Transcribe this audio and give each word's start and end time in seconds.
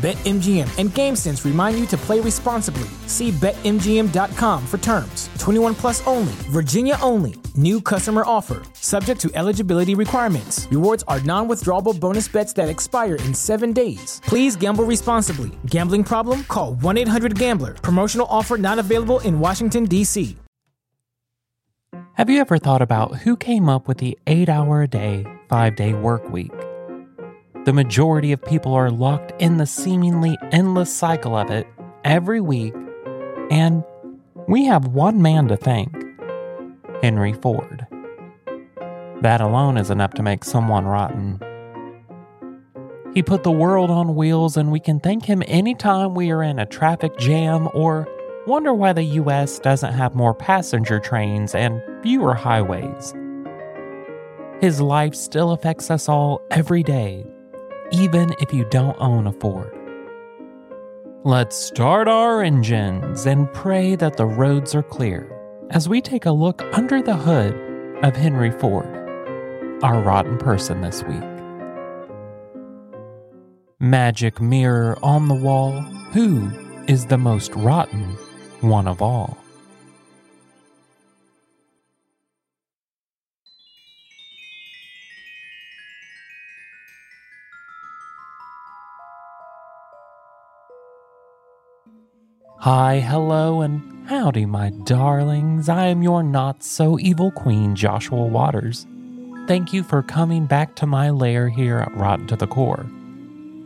BetMGM 0.00 0.78
and 0.78 0.88
GameSense 0.90 1.44
remind 1.44 1.78
you 1.78 1.84
to 1.88 1.96
play 1.98 2.20
responsibly. 2.20 2.88
See 3.06 3.32
BetMGM.com 3.32 4.66
for 4.66 4.78
terms. 4.78 5.28
21 5.38 5.74
plus 5.74 6.06
only, 6.06 6.32
Virginia 6.48 6.96
only. 7.02 7.34
New 7.54 7.82
customer 7.82 8.22
offer, 8.24 8.62
subject 8.72 9.20
to 9.20 9.30
eligibility 9.34 9.94
requirements. 9.94 10.66
Rewards 10.70 11.04
are 11.06 11.20
non 11.20 11.48
withdrawable 11.48 11.98
bonus 11.98 12.28
bets 12.28 12.54
that 12.54 12.70
expire 12.70 13.16
in 13.16 13.34
seven 13.34 13.74
days. 13.74 14.22
Please 14.24 14.56
gamble 14.56 14.84
responsibly. 14.84 15.50
Gambling 15.66 16.04
problem? 16.04 16.44
Call 16.44 16.74
1 16.76 16.96
800 16.96 17.38
Gambler. 17.38 17.74
Promotional 17.74 18.26
offer 18.30 18.56
not 18.56 18.78
available 18.78 19.20
in 19.20 19.38
Washington, 19.38 19.84
D.C. 19.84 20.38
Have 22.14 22.30
you 22.30 22.40
ever 22.40 22.56
thought 22.56 22.80
about 22.80 23.16
who 23.18 23.36
came 23.36 23.68
up 23.68 23.86
with 23.86 23.98
the 23.98 24.18
eight 24.26 24.48
hour 24.48 24.82
a 24.82 24.88
day, 24.88 25.26
five 25.48 25.76
day 25.76 25.92
work 25.92 26.30
week? 26.30 26.52
The 27.66 27.74
majority 27.74 28.32
of 28.32 28.42
people 28.42 28.72
are 28.72 28.90
locked 28.90 29.32
in 29.38 29.58
the 29.58 29.66
seemingly 29.66 30.38
endless 30.50 30.92
cycle 30.92 31.36
of 31.36 31.50
it 31.50 31.66
every 32.04 32.40
week, 32.40 32.74
and 33.50 33.84
we 34.48 34.64
have 34.64 34.88
one 34.88 35.20
man 35.20 35.46
to 35.48 35.58
thank 35.58 35.94
Henry 37.02 37.34
Ford. 37.34 37.86
That 39.20 39.42
alone 39.42 39.76
is 39.76 39.90
enough 39.90 40.14
to 40.14 40.22
make 40.22 40.42
someone 40.42 40.86
rotten. 40.86 41.38
He 43.12 43.22
put 43.22 43.42
the 43.42 43.52
world 43.52 43.90
on 43.90 44.14
wheels, 44.14 44.56
and 44.56 44.72
we 44.72 44.80
can 44.80 44.98
thank 44.98 45.26
him 45.26 45.42
anytime 45.46 46.14
we 46.14 46.30
are 46.30 46.42
in 46.42 46.58
a 46.58 46.64
traffic 46.64 47.18
jam 47.18 47.68
or 47.74 48.08
wonder 48.46 48.72
why 48.72 48.94
the 48.94 49.02
US 49.02 49.58
doesn't 49.58 49.92
have 49.92 50.14
more 50.14 50.32
passenger 50.32 50.98
trains 50.98 51.54
and 51.54 51.82
fewer 52.02 52.32
highways. 52.32 53.12
His 54.62 54.80
life 54.80 55.14
still 55.14 55.50
affects 55.50 55.90
us 55.90 56.08
all 56.08 56.40
every 56.50 56.82
day, 56.82 57.26
even 57.92 58.34
if 58.40 58.52
you 58.52 58.64
don't 58.70 58.96
own 59.00 59.26
a 59.26 59.32
Ford. 59.32 59.74
Let's 61.24 61.56
start 61.56 62.08
our 62.08 62.42
engines 62.42 63.26
and 63.26 63.52
pray 63.52 63.94
that 63.96 64.16
the 64.16 64.26
roads 64.26 64.74
are 64.74 64.82
clear 64.82 65.36
as 65.70 65.88
we 65.88 66.00
take 66.00 66.26
a 66.26 66.32
look 66.32 66.62
under 66.72 67.02
the 67.02 67.16
hood 67.16 67.54
of 68.02 68.16
Henry 68.16 68.50
Ford, 68.50 68.86
our 69.82 70.00
rotten 70.00 70.38
person 70.38 70.80
this 70.80 71.02
week. 71.04 71.22
Magic 73.78 74.40
mirror 74.40 74.98
on 75.02 75.28
the 75.28 75.34
wall, 75.34 75.72
who 76.12 76.50
is 76.86 77.06
the 77.06 77.18
most 77.18 77.54
rotten 77.54 78.16
one 78.60 78.88
of 78.88 79.00
all? 79.00 79.39
Hi, 92.60 93.00
hello, 93.00 93.62
and 93.62 94.06
howdy, 94.06 94.44
my 94.44 94.68
darlings. 94.84 95.70
I 95.70 95.86
am 95.86 96.02
your 96.02 96.22
not 96.22 96.62
so 96.62 96.98
evil 96.98 97.30
queen, 97.30 97.74
Joshua 97.74 98.26
Waters. 98.26 98.86
Thank 99.46 99.72
you 99.72 99.82
for 99.82 100.02
coming 100.02 100.44
back 100.44 100.76
to 100.76 100.86
my 100.86 101.08
lair 101.08 101.48
here 101.48 101.78
at 101.78 101.96
Rotten 101.96 102.26
to 102.26 102.36
the 102.36 102.46
Core, 102.46 102.84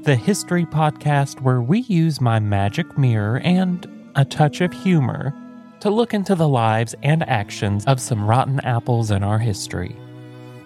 the 0.03 0.15
history 0.15 0.65
podcast 0.65 1.41
where 1.41 1.61
we 1.61 1.81
use 1.81 2.21
my 2.21 2.39
magic 2.39 2.97
mirror 2.97 3.41
and 3.41 3.85
a 4.15 4.25
touch 4.25 4.61
of 4.61 4.73
humor 4.73 5.35
to 5.81 5.91
look 5.91 6.15
into 6.15 6.37
the 6.37 6.49
lives 6.49 6.95
and 7.03 7.29
actions 7.29 7.85
of 7.87 8.01
some 8.01 8.25
rotten 8.25 8.61
apples 8.61 9.11
in 9.11 9.25
our 9.25 9.41
history, 9.41 9.97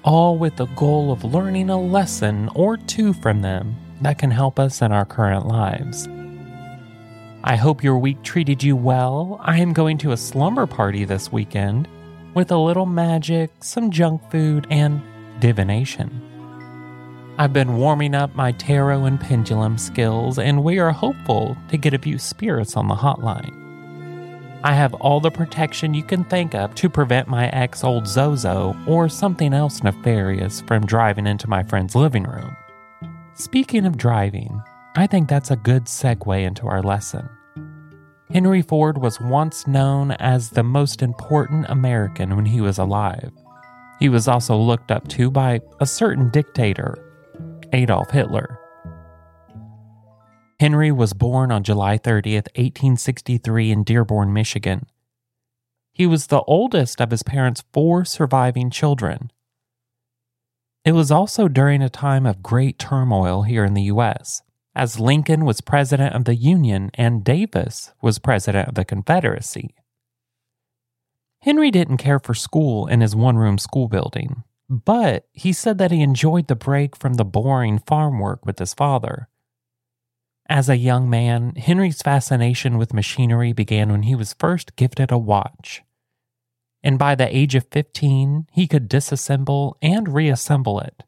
all 0.04 0.36
with 0.36 0.54
the 0.56 0.66
goal 0.66 1.10
of 1.10 1.24
learning 1.24 1.70
a 1.70 1.80
lesson 1.80 2.50
or 2.54 2.76
two 2.76 3.14
from 3.14 3.40
them 3.40 3.74
that 4.02 4.18
can 4.18 4.30
help 4.30 4.58
us 4.58 4.82
in 4.82 4.92
our 4.92 5.06
current 5.06 5.46
lives. 5.46 6.06
I 7.44 7.56
hope 7.56 7.84
your 7.84 7.98
week 7.98 8.22
treated 8.22 8.62
you 8.62 8.74
well. 8.74 9.38
I 9.42 9.58
am 9.58 9.72
going 9.72 9.96
to 9.98 10.12
a 10.12 10.16
slumber 10.16 10.66
party 10.66 11.04
this 11.04 11.30
weekend 11.30 11.88
with 12.34 12.50
a 12.50 12.58
little 12.58 12.86
magic, 12.86 13.50
some 13.60 13.90
junk 13.90 14.28
food, 14.30 14.66
and 14.70 15.00
divination. 15.40 16.24
I've 17.38 17.52
been 17.52 17.76
warming 17.76 18.16
up 18.16 18.34
my 18.34 18.50
tarot 18.50 19.04
and 19.04 19.20
pendulum 19.20 19.78
skills, 19.78 20.40
and 20.40 20.64
we 20.64 20.80
are 20.80 20.90
hopeful 20.90 21.56
to 21.68 21.76
get 21.76 21.94
a 21.94 21.98
few 21.98 22.18
spirits 22.18 22.76
on 22.76 22.88
the 22.88 22.96
hotline. 22.96 23.54
I 24.64 24.74
have 24.74 24.92
all 24.94 25.20
the 25.20 25.30
protection 25.30 25.94
you 25.94 26.02
can 26.02 26.24
think 26.24 26.56
of 26.56 26.74
to 26.74 26.90
prevent 26.90 27.28
my 27.28 27.48
ex 27.50 27.84
old 27.84 28.08
Zozo 28.08 28.76
or 28.88 29.08
something 29.08 29.54
else 29.54 29.84
nefarious 29.84 30.62
from 30.62 30.84
driving 30.84 31.28
into 31.28 31.48
my 31.48 31.62
friend's 31.62 31.94
living 31.94 32.24
room. 32.24 32.56
Speaking 33.34 33.86
of 33.86 33.96
driving, 33.96 34.60
I 34.98 35.06
think 35.06 35.28
that's 35.28 35.52
a 35.52 35.56
good 35.56 35.84
segue 35.84 36.42
into 36.44 36.66
our 36.66 36.82
lesson. 36.82 37.28
Henry 38.32 38.62
Ford 38.62 38.98
was 38.98 39.20
once 39.20 39.64
known 39.64 40.10
as 40.10 40.50
the 40.50 40.64
most 40.64 41.02
important 41.02 41.66
American 41.68 42.34
when 42.34 42.46
he 42.46 42.60
was 42.60 42.78
alive. 42.78 43.30
He 44.00 44.08
was 44.08 44.26
also 44.26 44.56
looked 44.56 44.90
up 44.90 45.06
to 45.10 45.30
by 45.30 45.60
a 45.78 45.86
certain 45.86 46.30
dictator, 46.30 46.98
Adolf 47.72 48.10
Hitler. 48.10 48.58
Henry 50.58 50.90
was 50.90 51.12
born 51.12 51.52
on 51.52 51.62
July 51.62 51.96
30th, 51.96 52.48
1863, 52.56 53.70
in 53.70 53.84
Dearborn, 53.84 54.32
Michigan. 54.32 54.84
He 55.92 56.08
was 56.08 56.26
the 56.26 56.42
oldest 56.42 57.00
of 57.00 57.12
his 57.12 57.22
parents' 57.22 57.62
four 57.72 58.04
surviving 58.04 58.68
children. 58.68 59.30
It 60.84 60.90
was 60.90 61.12
also 61.12 61.46
during 61.46 61.82
a 61.82 61.88
time 61.88 62.26
of 62.26 62.42
great 62.42 62.80
turmoil 62.80 63.42
here 63.42 63.64
in 63.64 63.74
the 63.74 63.82
U.S 63.82 64.42
as 64.78 65.00
Lincoln 65.00 65.44
was 65.44 65.60
president 65.60 66.14
of 66.14 66.24
the 66.24 66.36
Union 66.36 66.92
and 66.94 67.24
Davis 67.24 67.92
was 68.00 68.20
president 68.20 68.68
of 68.68 68.76
the 68.76 68.84
Confederacy. 68.84 69.74
Henry 71.42 71.72
didn't 71.72 71.96
care 71.96 72.20
for 72.20 72.32
school 72.32 72.86
in 72.86 73.00
his 73.00 73.16
one 73.16 73.36
room 73.36 73.58
school 73.58 73.88
building, 73.88 74.44
but 74.70 75.26
he 75.32 75.52
said 75.52 75.78
that 75.78 75.90
he 75.90 76.00
enjoyed 76.00 76.46
the 76.46 76.54
break 76.54 76.94
from 76.94 77.14
the 77.14 77.24
boring 77.24 77.80
farm 77.80 78.20
work 78.20 78.46
with 78.46 78.60
his 78.60 78.72
father. 78.72 79.28
As 80.48 80.68
a 80.68 80.76
young 80.76 81.10
man, 81.10 81.56
Henry's 81.56 82.00
fascination 82.00 82.78
with 82.78 82.94
machinery 82.94 83.52
began 83.52 83.90
when 83.90 84.04
he 84.04 84.14
was 84.14 84.32
first 84.38 84.76
gifted 84.76 85.10
a 85.10 85.18
watch. 85.18 85.82
And 86.84 87.00
by 87.00 87.16
the 87.16 87.36
age 87.36 87.56
of 87.56 87.66
15, 87.72 88.46
he 88.52 88.68
could 88.68 88.88
disassemble 88.88 89.74
and 89.82 90.14
reassemble 90.14 90.78
it. 90.78 91.02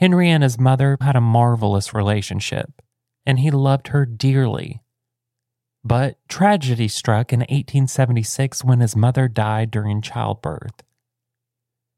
Henry 0.00 0.30
and 0.30 0.42
his 0.42 0.58
mother 0.58 0.96
had 1.02 1.14
a 1.14 1.20
marvelous 1.20 1.92
relationship, 1.92 2.80
and 3.26 3.38
he 3.38 3.50
loved 3.50 3.88
her 3.88 4.06
dearly. 4.06 4.80
But 5.84 6.16
tragedy 6.26 6.88
struck 6.88 7.34
in 7.34 7.40
1876 7.40 8.64
when 8.64 8.80
his 8.80 8.96
mother 8.96 9.28
died 9.28 9.70
during 9.70 10.00
childbirth. 10.00 10.82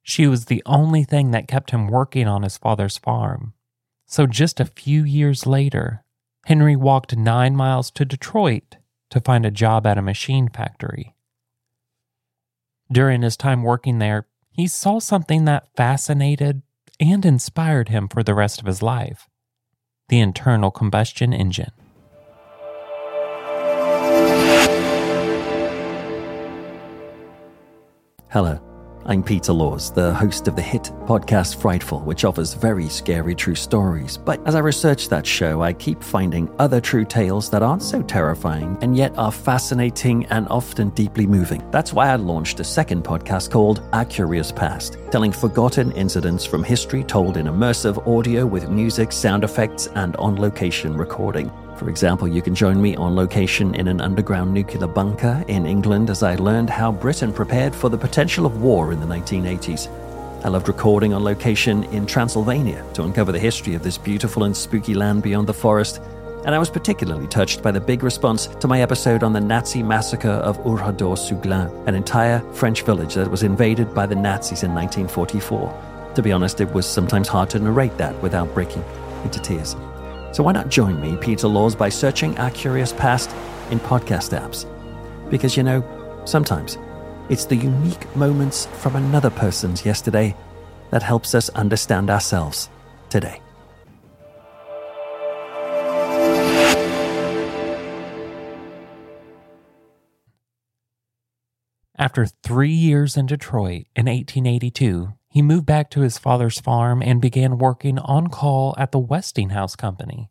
She 0.02 0.26
was 0.26 0.46
the 0.46 0.64
only 0.66 1.04
thing 1.04 1.30
that 1.30 1.46
kept 1.46 1.70
him 1.70 1.86
working 1.86 2.26
on 2.26 2.42
his 2.42 2.58
father's 2.58 2.98
farm. 2.98 3.54
So 4.06 4.26
just 4.26 4.58
a 4.58 4.64
few 4.64 5.04
years 5.04 5.46
later, 5.46 6.04
Henry 6.46 6.74
walked 6.74 7.16
nine 7.16 7.54
miles 7.54 7.92
to 7.92 8.04
Detroit 8.04 8.78
to 9.10 9.20
find 9.20 9.46
a 9.46 9.50
job 9.52 9.86
at 9.86 9.96
a 9.96 10.02
machine 10.02 10.48
factory. 10.48 11.14
During 12.90 13.22
his 13.22 13.36
time 13.36 13.62
working 13.62 14.00
there, 14.00 14.26
he 14.50 14.66
saw 14.66 14.98
something 14.98 15.44
that 15.44 15.68
fascinated 15.76 16.62
and 17.02 17.26
inspired 17.26 17.88
him 17.88 18.06
for 18.06 18.22
the 18.22 18.34
rest 18.34 18.60
of 18.60 18.66
his 18.66 18.80
life 18.80 19.28
the 20.08 20.20
internal 20.20 20.70
combustion 20.70 21.32
engine. 21.32 21.72
Hello, 28.30 28.60
I'm 29.04 29.24
Peter 29.24 29.52
Laws, 29.52 29.90
the 29.90 30.14
host 30.14 30.46
of 30.46 30.54
the 30.54 30.62
hit 30.62 30.84
podcast 31.06 31.56
Frightful, 31.56 32.00
which 32.02 32.24
offers 32.24 32.54
very 32.54 32.88
scary 32.88 33.34
true 33.34 33.56
stories. 33.56 34.16
But 34.16 34.40
as 34.46 34.54
I 34.54 34.60
research 34.60 35.08
that 35.08 35.26
show, 35.26 35.60
I 35.60 35.72
keep 35.72 36.00
finding 36.00 36.48
other 36.60 36.80
true 36.80 37.04
tales 37.04 37.50
that 37.50 37.64
aren't 37.64 37.82
so 37.82 38.00
terrifying 38.00 38.78
and 38.80 38.96
yet 38.96 39.18
are 39.18 39.32
fascinating 39.32 40.26
and 40.26 40.46
often 40.50 40.90
deeply 40.90 41.26
moving. 41.26 41.68
That's 41.72 41.92
why 41.92 42.10
I 42.10 42.16
launched 42.16 42.60
a 42.60 42.64
second 42.64 43.02
podcast 43.02 43.50
called 43.50 43.82
A 43.92 44.04
Curious 44.04 44.52
Past, 44.52 44.98
telling 45.10 45.32
forgotten 45.32 45.90
incidents 45.92 46.44
from 46.44 46.62
history 46.62 47.02
told 47.02 47.36
in 47.36 47.46
immersive 47.46 48.06
audio 48.06 48.46
with 48.46 48.70
music, 48.70 49.10
sound 49.10 49.42
effects, 49.42 49.88
and 49.88 50.14
on 50.16 50.36
location 50.36 50.96
recording. 50.96 51.50
For 51.82 51.90
example, 51.90 52.28
you 52.28 52.42
can 52.42 52.54
join 52.54 52.80
me 52.80 52.94
on 52.94 53.16
location 53.16 53.74
in 53.74 53.88
an 53.88 54.00
underground 54.00 54.54
nuclear 54.54 54.86
bunker 54.86 55.44
in 55.48 55.66
England 55.66 56.10
as 56.10 56.22
I 56.22 56.36
learned 56.36 56.70
how 56.70 56.92
Britain 56.92 57.32
prepared 57.32 57.74
for 57.74 57.90
the 57.90 57.98
potential 57.98 58.46
of 58.46 58.62
war 58.62 58.92
in 58.92 59.00
the 59.00 59.06
1980s. 59.06 59.88
I 60.44 60.48
loved 60.48 60.68
recording 60.68 61.12
on 61.12 61.24
location 61.24 61.82
in 61.84 62.06
Transylvania 62.06 62.84
to 62.94 63.02
uncover 63.02 63.32
the 63.32 63.40
history 63.40 63.74
of 63.74 63.82
this 63.82 63.98
beautiful 63.98 64.44
and 64.44 64.56
spooky 64.56 64.94
land 64.94 65.24
beyond 65.24 65.48
the 65.48 65.54
forest. 65.54 66.00
And 66.44 66.54
I 66.54 66.58
was 66.60 66.70
particularly 66.70 67.26
touched 67.26 67.64
by 67.64 67.72
the 67.72 67.80
big 67.80 68.04
response 68.04 68.46
to 68.46 68.68
my 68.68 68.80
episode 68.80 69.24
on 69.24 69.32
the 69.32 69.40
Nazi 69.40 69.82
massacre 69.82 70.28
of 70.28 70.64
Oradour-sur-Glane, 70.64 71.88
an 71.88 71.96
entire 71.96 72.38
French 72.52 72.82
village 72.82 73.14
that 73.14 73.28
was 73.28 73.42
invaded 73.42 73.92
by 73.92 74.06
the 74.06 74.14
Nazis 74.14 74.62
in 74.62 74.72
1944. 74.72 76.12
To 76.14 76.22
be 76.22 76.30
honest, 76.30 76.60
it 76.60 76.72
was 76.72 76.86
sometimes 76.86 77.26
hard 77.26 77.50
to 77.50 77.58
narrate 77.58 77.98
that 77.98 78.14
without 78.22 78.54
breaking 78.54 78.84
into 79.24 79.40
tears. 79.40 79.74
So 80.32 80.42
why 80.42 80.52
not 80.52 80.70
join 80.70 80.98
me, 80.98 81.16
Peter 81.18 81.46
Laws, 81.46 81.76
by 81.76 81.90
searching 81.90 82.38
our 82.38 82.50
curious 82.50 82.92
past 82.94 83.30
in 83.70 83.78
podcast 83.78 84.36
apps? 84.38 84.66
Because 85.30 85.56
you 85.56 85.62
know, 85.62 85.84
sometimes 86.24 86.78
it's 87.28 87.44
the 87.44 87.56
unique 87.56 88.16
moments 88.16 88.66
from 88.78 88.96
another 88.96 89.30
person's 89.30 89.84
yesterday 89.84 90.34
that 90.90 91.02
helps 91.02 91.34
us 91.34 91.50
understand 91.50 92.08
ourselves 92.08 92.70
today. 93.10 93.40
After 101.98 102.26
three 102.26 102.72
years 102.72 103.16
in 103.16 103.26
Detroit 103.26 103.84
in 103.94 104.06
1882, 104.06 105.12
he 105.32 105.40
moved 105.40 105.64
back 105.64 105.88
to 105.88 106.02
his 106.02 106.18
father's 106.18 106.60
farm 106.60 107.02
and 107.02 107.18
began 107.18 107.56
working 107.56 107.98
on 107.98 108.26
call 108.26 108.74
at 108.76 108.92
the 108.92 108.98
Westinghouse 108.98 109.74
Company. 109.74 110.30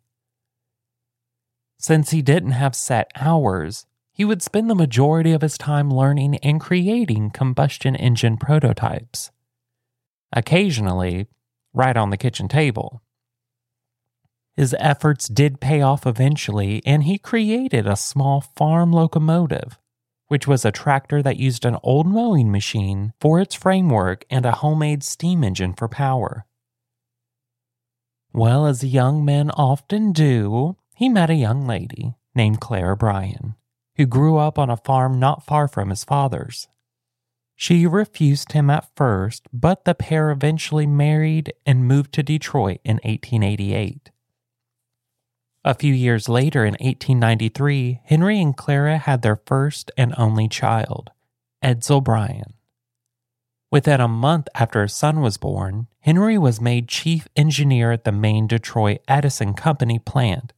Since 1.79 2.11
he 2.11 2.21
didn't 2.21 2.51
have 2.51 2.75
set 2.75 3.09
hours, 3.15 3.87
he 4.11 4.23
would 4.23 4.43
spend 4.43 4.69
the 4.69 4.75
majority 4.75 5.31
of 5.31 5.41
his 5.41 5.57
time 5.57 5.89
learning 5.89 6.35
and 6.43 6.61
creating 6.61 7.31
combustion 7.31 7.95
engine 7.95 8.37
prototypes. 8.37 9.31
Occasionally, 10.33 11.25
right 11.73 11.97
on 11.97 12.11
the 12.11 12.17
kitchen 12.17 12.47
table. 12.47 13.01
His 14.55 14.75
efforts 14.77 15.27
did 15.27 15.59
pay 15.59 15.81
off 15.81 16.05
eventually, 16.05 16.83
and 16.85 17.05
he 17.05 17.17
created 17.17 17.87
a 17.87 17.95
small 17.95 18.41
farm 18.41 18.93
locomotive 18.93 19.79
which 20.31 20.47
was 20.47 20.63
a 20.63 20.71
tractor 20.71 21.21
that 21.21 21.35
used 21.35 21.65
an 21.65 21.75
old 21.83 22.07
mowing 22.07 22.49
machine 22.49 23.11
for 23.19 23.41
its 23.41 23.53
framework 23.53 24.23
and 24.29 24.45
a 24.45 24.53
homemade 24.53 25.03
steam 25.03 25.43
engine 25.43 25.73
for 25.73 25.89
power. 25.89 26.45
Well, 28.31 28.65
as 28.65 28.81
young 28.81 29.25
men 29.25 29.51
often 29.51 30.13
do, 30.13 30.77
he 30.95 31.09
met 31.09 31.29
a 31.29 31.33
young 31.35 31.67
lady 31.67 32.15
named 32.33 32.61
Clara 32.61 32.95
Bryan, 32.95 33.55
who 33.97 34.05
grew 34.05 34.37
up 34.37 34.57
on 34.57 34.69
a 34.69 34.77
farm 34.77 35.19
not 35.19 35.45
far 35.45 35.67
from 35.67 35.89
his 35.89 36.05
father's. 36.05 36.69
She 37.57 37.85
refused 37.85 38.53
him 38.53 38.69
at 38.69 38.87
first, 38.95 39.47
but 39.51 39.83
the 39.83 39.93
pair 39.93 40.31
eventually 40.31 40.87
married 40.87 41.51
and 41.65 41.85
moved 41.85 42.13
to 42.13 42.23
Detroit 42.23 42.79
in 42.85 43.01
1888. 43.03 44.10
A 45.63 45.75
few 45.75 45.93
years 45.93 46.27
later, 46.27 46.65
in 46.65 46.73
1893, 46.73 48.01
Henry 48.05 48.41
and 48.41 48.57
Clara 48.57 48.97
had 48.97 49.21
their 49.21 49.39
first 49.45 49.91
and 49.95 50.13
only 50.17 50.47
child, 50.47 51.11
Edsel 51.63 52.03
Bryan. 52.03 52.53
Within 53.71 54.01
a 54.01 54.07
month 54.07 54.47
after 54.55 54.81
his 54.81 54.93
son 54.93 55.21
was 55.21 55.37
born, 55.37 55.87
Henry 55.99 56.37
was 56.37 56.59
made 56.59 56.87
chief 56.87 57.27
engineer 57.35 57.91
at 57.91 58.05
the 58.05 58.11
main 58.11 58.47
Detroit 58.47 59.01
Edison 59.07 59.53
Company 59.53 59.99
plant, 59.99 60.51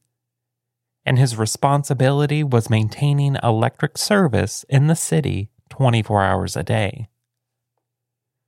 and 1.04 1.18
his 1.18 1.36
responsibility 1.36 2.42
was 2.42 2.70
maintaining 2.70 3.36
electric 3.42 3.98
service 3.98 4.64
in 4.70 4.86
the 4.86 4.96
city 4.96 5.50
24 5.68 6.24
hours 6.24 6.56
a 6.56 6.62
day. 6.62 7.08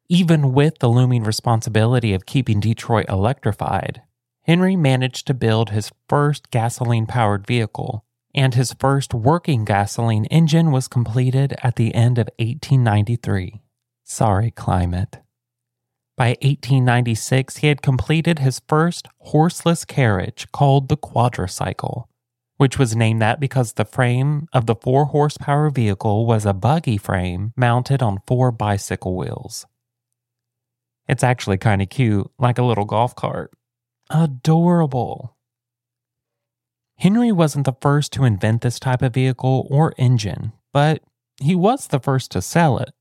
Even 0.08 0.54
with 0.54 0.78
the 0.78 0.88
looming 0.88 1.22
responsibility 1.22 2.14
of 2.14 2.24
keeping 2.24 2.60
Detroit 2.60 3.06
electrified, 3.10 4.00
Henry 4.46 4.76
managed 4.76 5.26
to 5.26 5.34
build 5.34 5.70
his 5.70 5.90
first 6.08 6.50
gasoline 6.52 7.06
powered 7.06 7.44
vehicle, 7.44 8.04
and 8.32 8.54
his 8.54 8.72
first 8.74 9.12
working 9.12 9.64
gasoline 9.64 10.24
engine 10.26 10.70
was 10.70 10.86
completed 10.86 11.56
at 11.64 11.74
the 11.74 11.92
end 11.96 12.16
of 12.16 12.28
1893. 12.38 13.60
Sorry, 14.04 14.52
climate. 14.52 15.18
By 16.16 16.28
1896, 16.42 17.56
he 17.56 17.66
had 17.66 17.82
completed 17.82 18.38
his 18.38 18.62
first 18.68 19.08
horseless 19.18 19.84
carriage 19.84 20.46
called 20.52 20.88
the 20.88 20.96
quadricycle, 20.96 22.04
which 22.56 22.78
was 22.78 22.94
named 22.94 23.20
that 23.20 23.40
because 23.40 23.72
the 23.72 23.84
frame 23.84 24.46
of 24.52 24.66
the 24.66 24.76
four 24.76 25.06
horsepower 25.06 25.70
vehicle 25.70 26.24
was 26.24 26.46
a 26.46 26.54
buggy 26.54 26.98
frame 26.98 27.52
mounted 27.56 28.00
on 28.00 28.22
four 28.28 28.52
bicycle 28.52 29.16
wheels. 29.16 29.66
It's 31.08 31.24
actually 31.24 31.58
kind 31.58 31.82
of 31.82 31.88
cute, 31.88 32.30
like 32.38 32.58
a 32.58 32.64
little 32.64 32.84
golf 32.84 33.16
cart 33.16 33.50
adorable. 34.10 35.36
Henry 36.98 37.30
wasn't 37.30 37.66
the 37.66 37.76
first 37.80 38.12
to 38.12 38.24
invent 38.24 38.62
this 38.62 38.80
type 38.80 39.02
of 39.02 39.14
vehicle 39.14 39.66
or 39.70 39.94
engine, 39.98 40.52
but 40.72 41.02
he 41.40 41.54
was 41.54 41.88
the 41.88 42.00
first 42.00 42.30
to 42.30 42.40
sell 42.40 42.78
it. 42.78 42.92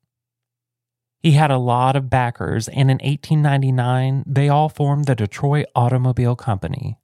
He 1.19 1.31
had 1.31 1.49
a 1.49 1.57
lot 1.57 1.95
of 1.95 2.09
backers, 2.09 2.67
and 2.67 2.91
in 2.91 2.97
1899, 2.97 4.25
they 4.27 4.49
all 4.49 4.69
formed 4.69 5.05
the 5.05 5.15
Detroit 5.15 5.65
Automobile 5.73 6.35
Company. 6.35 6.99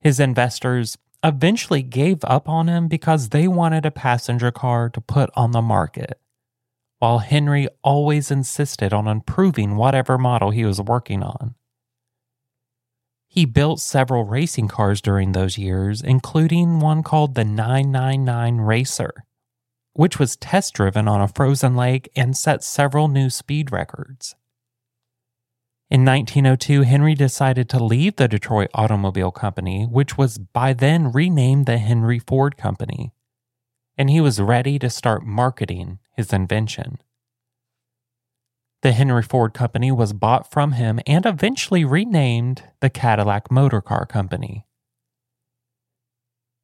His 0.00 0.18
investors 0.18 0.98
eventually 1.22 1.82
gave 1.82 2.24
up 2.24 2.48
on 2.48 2.68
him 2.68 2.88
because 2.88 3.28
they 3.28 3.46
wanted 3.46 3.86
a 3.86 3.90
passenger 3.90 4.50
car 4.50 4.90
to 4.90 5.00
put 5.00 5.30
on 5.34 5.52
the 5.52 5.62
market, 5.62 6.20
while 6.98 7.18
Henry 7.18 7.68
always 7.82 8.30
insisted 8.30 8.92
on 8.92 9.06
improving 9.06 9.76
whatever 9.76 10.18
model 10.18 10.50
he 10.50 10.64
was 10.64 10.80
working 10.80 11.22
on. 11.22 11.54
He 13.34 13.46
built 13.46 13.80
several 13.80 14.22
racing 14.22 14.68
cars 14.68 15.00
during 15.00 15.32
those 15.32 15.58
years, 15.58 16.02
including 16.02 16.78
one 16.78 17.02
called 17.02 17.34
the 17.34 17.44
999 17.44 18.58
Racer, 18.58 19.24
which 19.92 20.20
was 20.20 20.36
test 20.36 20.74
driven 20.74 21.08
on 21.08 21.20
a 21.20 21.26
frozen 21.26 21.74
lake 21.74 22.08
and 22.14 22.36
set 22.36 22.62
several 22.62 23.08
new 23.08 23.28
speed 23.28 23.72
records. 23.72 24.36
In 25.90 26.04
1902, 26.04 26.82
Henry 26.82 27.16
decided 27.16 27.68
to 27.70 27.82
leave 27.82 28.14
the 28.14 28.28
Detroit 28.28 28.70
Automobile 28.72 29.32
Company, 29.32 29.84
which 29.84 30.16
was 30.16 30.38
by 30.38 30.72
then 30.72 31.10
renamed 31.10 31.66
the 31.66 31.78
Henry 31.78 32.20
Ford 32.20 32.56
Company, 32.56 33.12
and 33.98 34.10
he 34.10 34.20
was 34.20 34.40
ready 34.40 34.78
to 34.78 34.88
start 34.88 35.26
marketing 35.26 35.98
his 36.16 36.32
invention. 36.32 36.98
The 38.84 38.92
Henry 38.92 39.22
Ford 39.22 39.54
Company 39.54 39.90
was 39.90 40.12
bought 40.12 40.50
from 40.50 40.72
him 40.72 41.00
and 41.06 41.24
eventually 41.24 41.86
renamed 41.86 42.64
the 42.80 42.90
Cadillac 42.90 43.50
Motor 43.50 43.80
Car 43.80 44.04
Company. 44.04 44.66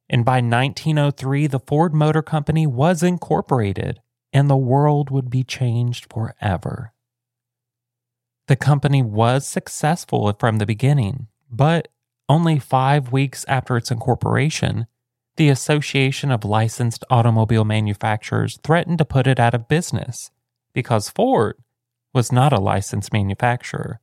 And 0.07 0.23
by 0.23 0.35
1903, 0.35 1.47
the 1.47 1.57
Ford 1.57 1.95
Motor 1.95 2.21
Company 2.21 2.67
was 2.67 3.01
incorporated 3.01 4.01
and 4.31 4.47
the 4.47 4.55
world 4.55 5.09
would 5.09 5.31
be 5.31 5.43
changed 5.43 6.13
forever. 6.13 6.93
The 8.47 8.55
company 8.55 9.01
was 9.01 9.47
successful 9.47 10.31
from 10.39 10.59
the 10.59 10.67
beginning, 10.67 11.25
but 11.49 11.87
only 12.29 12.59
five 12.59 13.11
weeks 13.11 13.45
after 13.47 13.77
its 13.77 13.89
incorporation, 13.89 14.85
the 15.37 15.49
Association 15.49 16.29
of 16.29 16.45
Licensed 16.45 17.03
Automobile 17.09 17.65
Manufacturers 17.65 18.59
threatened 18.61 18.99
to 18.99 19.05
put 19.05 19.25
it 19.25 19.39
out 19.39 19.55
of 19.55 19.67
business 19.67 20.29
because 20.71 21.09
Ford 21.09 21.55
was 22.13 22.31
not 22.31 22.53
a 22.53 22.59
licensed 22.59 23.13
manufacturer. 23.13 23.99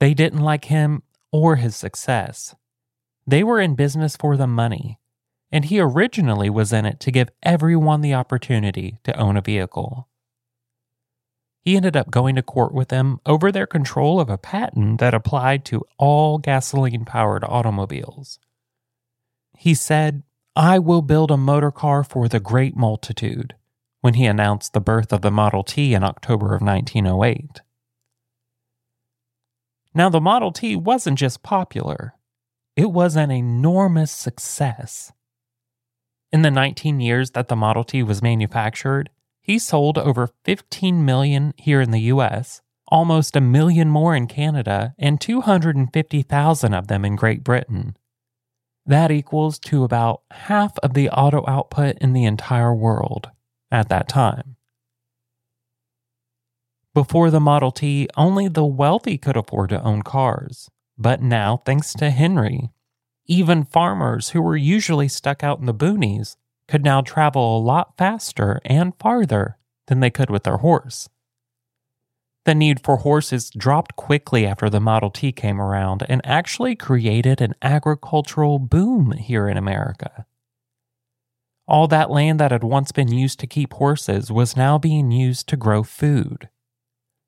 They 0.00 0.14
didn't 0.14 0.40
like 0.40 0.66
him 0.66 1.02
or 1.32 1.56
his 1.56 1.76
success. 1.76 2.54
They 3.26 3.42
were 3.42 3.60
in 3.60 3.74
business 3.74 4.16
for 4.16 4.36
the 4.36 4.46
money, 4.46 4.98
and 5.50 5.64
he 5.66 5.80
originally 5.80 6.48
was 6.50 6.72
in 6.72 6.86
it 6.86 7.00
to 7.00 7.10
give 7.10 7.30
everyone 7.42 8.00
the 8.00 8.14
opportunity 8.14 8.98
to 9.04 9.18
own 9.18 9.36
a 9.36 9.42
vehicle. 9.42 10.08
He 11.60 11.76
ended 11.76 11.96
up 11.96 12.10
going 12.10 12.36
to 12.36 12.42
court 12.42 12.72
with 12.72 12.88
them 12.88 13.20
over 13.26 13.52
their 13.52 13.66
control 13.66 14.20
of 14.20 14.30
a 14.30 14.38
patent 14.38 15.00
that 15.00 15.12
applied 15.12 15.64
to 15.66 15.84
all 15.98 16.38
gasoline 16.38 17.04
powered 17.04 17.44
automobiles. 17.44 18.38
He 19.56 19.74
said, 19.74 20.22
I 20.56 20.78
will 20.78 21.02
build 21.02 21.30
a 21.30 21.36
motor 21.36 21.70
car 21.70 22.02
for 22.04 22.28
the 22.28 22.40
great 22.40 22.76
multitude, 22.76 23.54
when 24.00 24.14
he 24.14 24.26
announced 24.26 24.72
the 24.72 24.80
birth 24.80 25.12
of 25.12 25.22
the 25.22 25.30
Model 25.30 25.62
T 25.62 25.94
in 25.94 26.04
October 26.04 26.54
of 26.54 26.62
1908. 26.62 27.60
Now, 29.94 30.08
the 30.08 30.20
Model 30.20 30.52
T 30.52 30.76
wasn't 30.76 31.18
just 31.18 31.42
popular, 31.42 32.14
it 32.76 32.92
was 32.92 33.16
an 33.16 33.30
enormous 33.30 34.12
success. 34.12 35.12
In 36.30 36.42
the 36.42 36.50
19 36.50 37.00
years 37.00 37.32
that 37.32 37.48
the 37.48 37.56
Model 37.56 37.82
T 37.82 38.02
was 38.02 38.22
manufactured, 38.22 39.10
he 39.40 39.58
sold 39.58 39.98
over 39.98 40.28
15 40.44 41.04
million 41.04 41.54
here 41.56 41.80
in 41.80 41.90
the 41.90 42.02
US, 42.12 42.60
almost 42.86 43.34
a 43.34 43.40
million 43.40 43.88
more 43.88 44.14
in 44.14 44.26
Canada, 44.26 44.94
and 44.98 45.20
250,000 45.20 46.74
of 46.74 46.86
them 46.86 47.04
in 47.04 47.16
Great 47.16 47.42
Britain. 47.42 47.96
That 48.86 49.10
equals 49.10 49.58
to 49.60 49.84
about 49.84 50.22
half 50.30 50.78
of 50.78 50.94
the 50.94 51.10
auto 51.10 51.44
output 51.48 51.96
in 51.98 52.12
the 52.12 52.24
entire 52.24 52.74
world 52.74 53.30
at 53.70 53.88
that 53.88 54.08
time. 54.08 54.56
Before 56.94 57.30
the 57.30 57.40
Model 57.40 57.70
T, 57.70 58.08
only 58.16 58.48
the 58.48 58.64
wealthy 58.64 59.18
could 59.18 59.36
afford 59.36 59.70
to 59.70 59.82
own 59.82 60.02
cars. 60.02 60.68
But 60.96 61.22
now, 61.22 61.62
thanks 61.64 61.92
to 61.94 62.10
Henry, 62.10 62.70
even 63.26 63.64
farmers 63.64 64.30
who 64.30 64.42
were 64.42 64.56
usually 64.56 65.06
stuck 65.06 65.44
out 65.44 65.60
in 65.60 65.66
the 65.66 65.74
boonies 65.74 66.36
could 66.66 66.82
now 66.82 67.00
travel 67.00 67.56
a 67.56 67.60
lot 67.60 67.96
faster 67.96 68.60
and 68.64 68.94
farther 68.98 69.58
than 69.86 70.00
they 70.00 70.10
could 70.10 70.28
with 70.28 70.42
their 70.42 70.56
horse. 70.58 71.08
The 72.44 72.54
need 72.54 72.82
for 72.82 72.96
horses 72.96 73.50
dropped 73.50 73.94
quickly 73.94 74.46
after 74.46 74.70
the 74.70 74.80
Model 74.80 75.10
T 75.10 75.32
came 75.32 75.60
around 75.60 76.04
and 76.08 76.20
actually 76.24 76.74
created 76.74 77.40
an 77.40 77.54
agricultural 77.62 78.58
boom 78.58 79.12
here 79.12 79.48
in 79.48 79.56
America. 79.56 80.26
All 81.68 81.86
that 81.88 82.10
land 82.10 82.40
that 82.40 82.50
had 82.50 82.64
once 82.64 82.92
been 82.92 83.12
used 83.12 83.38
to 83.40 83.46
keep 83.46 83.74
horses 83.74 84.32
was 84.32 84.56
now 84.56 84.78
being 84.78 85.10
used 85.10 85.48
to 85.48 85.56
grow 85.56 85.82
food. 85.82 86.48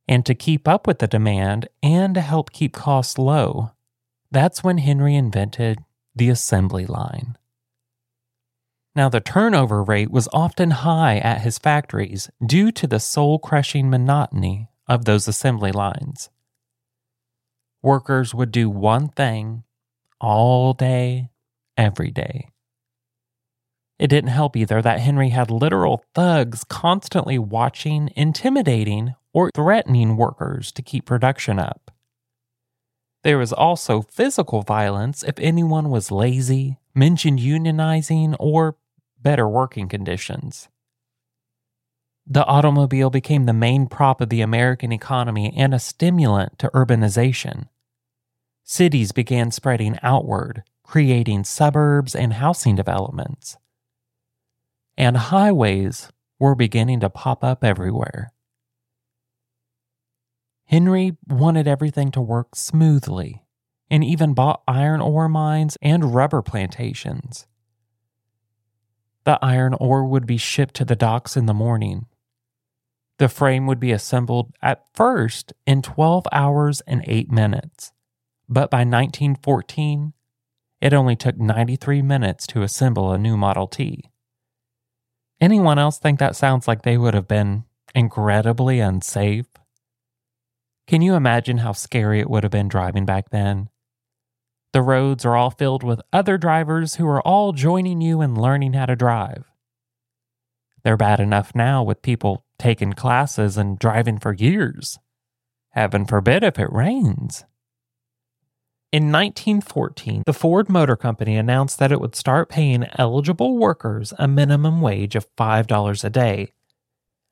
And 0.08 0.24
to 0.24 0.34
keep 0.34 0.66
up 0.66 0.86
with 0.86 0.98
the 0.98 1.06
demand 1.06 1.68
and 1.82 2.14
to 2.14 2.22
help 2.22 2.50
keep 2.50 2.72
costs 2.72 3.18
low, 3.18 3.72
that's 4.30 4.64
when 4.64 4.78
Henry 4.78 5.14
invented 5.14 5.84
the 6.16 6.30
assembly 6.30 6.86
line. 6.86 7.36
Now, 8.96 9.08
the 9.08 9.20
turnover 9.20 9.84
rate 9.84 10.10
was 10.10 10.28
often 10.32 10.70
high 10.70 11.18
at 11.18 11.42
his 11.42 11.58
factories 11.58 12.30
due 12.44 12.72
to 12.72 12.86
the 12.86 12.98
soul 12.98 13.38
crushing 13.38 13.90
monotony 13.90 14.68
of 14.88 15.04
those 15.04 15.28
assembly 15.28 15.70
lines. 15.70 16.30
Workers 17.82 18.34
would 18.34 18.50
do 18.50 18.68
one 18.68 19.08
thing 19.08 19.64
all 20.20 20.72
day, 20.72 21.30
every 21.76 22.10
day. 22.10 22.49
It 24.00 24.08
didn't 24.08 24.30
help 24.30 24.56
either 24.56 24.80
that 24.80 25.00
Henry 25.00 25.28
had 25.28 25.50
literal 25.50 26.02
thugs 26.14 26.64
constantly 26.64 27.38
watching, 27.38 28.10
intimidating, 28.16 29.14
or 29.34 29.50
threatening 29.54 30.16
workers 30.16 30.72
to 30.72 30.80
keep 30.80 31.04
production 31.04 31.58
up. 31.58 31.90
There 33.24 33.36
was 33.36 33.52
also 33.52 34.00
physical 34.00 34.62
violence 34.62 35.22
if 35.22 35.38
anyone 35.38 35.90
was 35.90 36.10
lazy, 36.10 36.78
mentioned 36.94 37.40
unionizing, 37.40 38.36
or 38.40 38.78
better 39.20 39.46
working 39.46 39.86
conditions. 39.86 40.70
The 42.26 42.46
automobile 42.46 43.10
became 43.10 43.44
the 43.44 43.52
main 43.52 43.86
prop 43.86 44.22
of 44.22 44.30
the 44.30 44.40
American 44.40 44.92
economy 44.92 45.52
and 45.54 45.74
a 45.74 45.78
stimulant 45.78 46.58
to 46.60 46.70
urbanization. 46.70 47.68
Cities 48.64 49.12
began 49.12 49.50
spreading 49.50 49.98
outward, 50.02 50.62
creating 50.82 51.44
suburbs 51.44 52.14
and 52.14 52.32
housing 52.32 52.74
developments. 52.74 53.58
And 55.00 55.16
highways 55.16 56.12
were 56.38 56.54
beginning 56.54 57.00
to 57.00 57.08
pop 57.08 57.42
up 57.42 57.64
everywhere. 57.64 58.34
Henry 60.66 61.16
wanted 61.26 61.66
everything 61.66 62.10
to 62.10 62.20
work 62.20 62.54
smoothly 62.54 63.42
and 63.90 64.04
even 64.04 64.34
bought 64.34 64.62
iron 64.68 65.00
ore 65.00 65.26
mines 65.26 65.78
and 65.80 66.14
rubber 66.14 66.42
plantations. 66.42 67.46
The 69.24 69.38
iron 69.40 69.72
ore 69.80 70.04
would 70.04 70.26
be 70.26 70.36
shipped 70.36 70.74
to 70.74 70.84
the 70.84 70.96
docks 70.96 71.34
in 71.34 71.46
the 71.46 71.54
morning. 71.54 72.04
The 73.16 73.30
frame 73.30 73.66
would 73.68 73.80
be 73.80 73.92
assembled 73.92 74.52
at 74.60 74.84
first 74.92 75.54
in 75.66 75.80
12 75.80 76.26
hours 76.30 76.82
and 76.82 77.02
8 77.06 77.30
minutes, 77.30 77.92
but 78.50 78.70
by 78.70 78.80
1914, 78.80 80.12
it 80.82 80.92
only 80.92 81.16
took 81.16 81.38
93 81.38 82.02
minutes 82.02 82.46
to 82.48 82.60
assemble 82.60 83.10
a 83.10 83.16
new 83.16 83.38
Model 83.38 83.66
T. 83.66 84.09
Anyone 85.40 85.78
else 85.78 85.98
think 85.98 86.18
that 86.18 86.36
sounds 86.36 86.68
like 86.68 86.82
they 86.82 86.98
would 86.98 87.14
have 87.14 87.26
been 87.26 87.64
incredibly 87.94 88.78
unsafe? 88.80 89.46
Can 90.86 91.00
you 91.00 91.14
imagine 91.14 91.58
how 91.58 91.72
scary 91.72 92.20
it 92.20 92.28
would 92.28 92.42
have 92.42 92.52
been 92.52 92.68
driving 92.68 93.06
back 93.06 93.30
then? 93.30 93.70
The 94.72 94.82
roads 94.82 95.24
are 95.24 95.36
all 95.36 95.50
filled 95.50 95.82
with 95.82 96.02
other 96.12 96.36
drivers 96.36 96.96
who 96.96 97.06
are 97.06 97.22
all 97.22 97.52
joining 97.52 98.00
you 98.00 98.20
in 98.20 98.40
learning 98.40 98.74
how 98.74 98.86
to 98.86 98.96
drive. 98.96 99.50
They're 100.84 100.96
bad 100.96 101.20
enough 101.20 101.54
now 101.54 101.82
with 101.82 102.02
people 102.02 102.44
taking 102.58 102.92
classes 102.92 103.56
and 103.56 103.78
driving 103.78 104.18
for 104.18 104.32
years. 104.34 104.98
Heaven 105.70 106.04
forbid 106.04 106.42
if 106.42 106.58
it 106.58 106.72
rains. 106.72 107.44
In 108.92 109.12
1914, 109.12 110.24
the 110.26 110.32
Ford 110.32 110.68
Motor 110.68 110.96
Company 110.96 111.36
announced 111.36 111.78
that 111.78 111.92
it 111.92 112.00
would 112.00 112.16
start 112.16 112.48
paying 112.48 112.86
eligible 112.98 113.56
workers 113.56 114.12
a 114.18 114.26
minimum 114.26 114.80
wage 114.80 115.14
of 115.14 115.34
$5 115.36 116.04
a 116.04 116.10
day. 116.10 116.52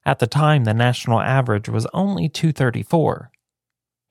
At 0.06 0.20
the 0.20 0.26
time, 0.26 0.64
the 0.64 0.74
national 0.74 1.20
average 1.20 1.68
was 1.68 1.86
only 1.92 2.28
234 2.28 3.30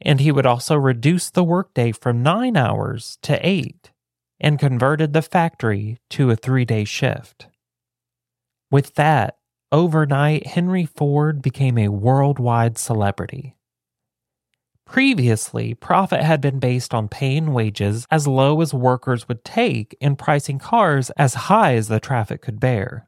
and 0.01 0.20
he 0.20 0.32
would 0.32 0.46
also 0.46 0.75
reduce 0.75 1.30
the 1.30 1.44
workday 1.44 1.92
from 1.92 2.24
nine 2.24 2.56
hours 2.56 3.18
to 3.24 3.39
eight 3.48 3.92
and 4.39 4.60
converted 4.60 5.13
the 5.13 5.22
factory 5.22 5.98
to 6.10 6.30
a 6.30 6.36
three 6.36 6.66
day 6.66 6.84
shift. 6.84 7.48
With 8.70 8.96
that, 8.96 9.38
overnight, 9.72 10.48
Henry 10.48 10.86
Ford 10.86 11.42
became 11.42 11.77
a 11.77 11.88
worldwide 11.88 12.77
celebrity. 12.77 13.57
Previously, 14.88 15.74
profit 15.74 16.22
had 16.22 16.39
been 16.39 16.60
based 16.60 16.94
on 16.94 17.10
paying 17.10 17.51
wages 17.51 18.08
as 18.10 18.25
low 18.25 18.62
as 18.62 18.74
workers 18.74 19.27
would 19.27 19.44
take 19.44 19.96
and 20.00 20.17
pricing 20.17 20.60
cars 20.60 21.10
as 21.12 21.34
high 21.34 21.75
as 21.75 21.89
the 21.89 22.00
traffic 22.00 22.41
could 22.41 22.60
bear. 22.60 23.08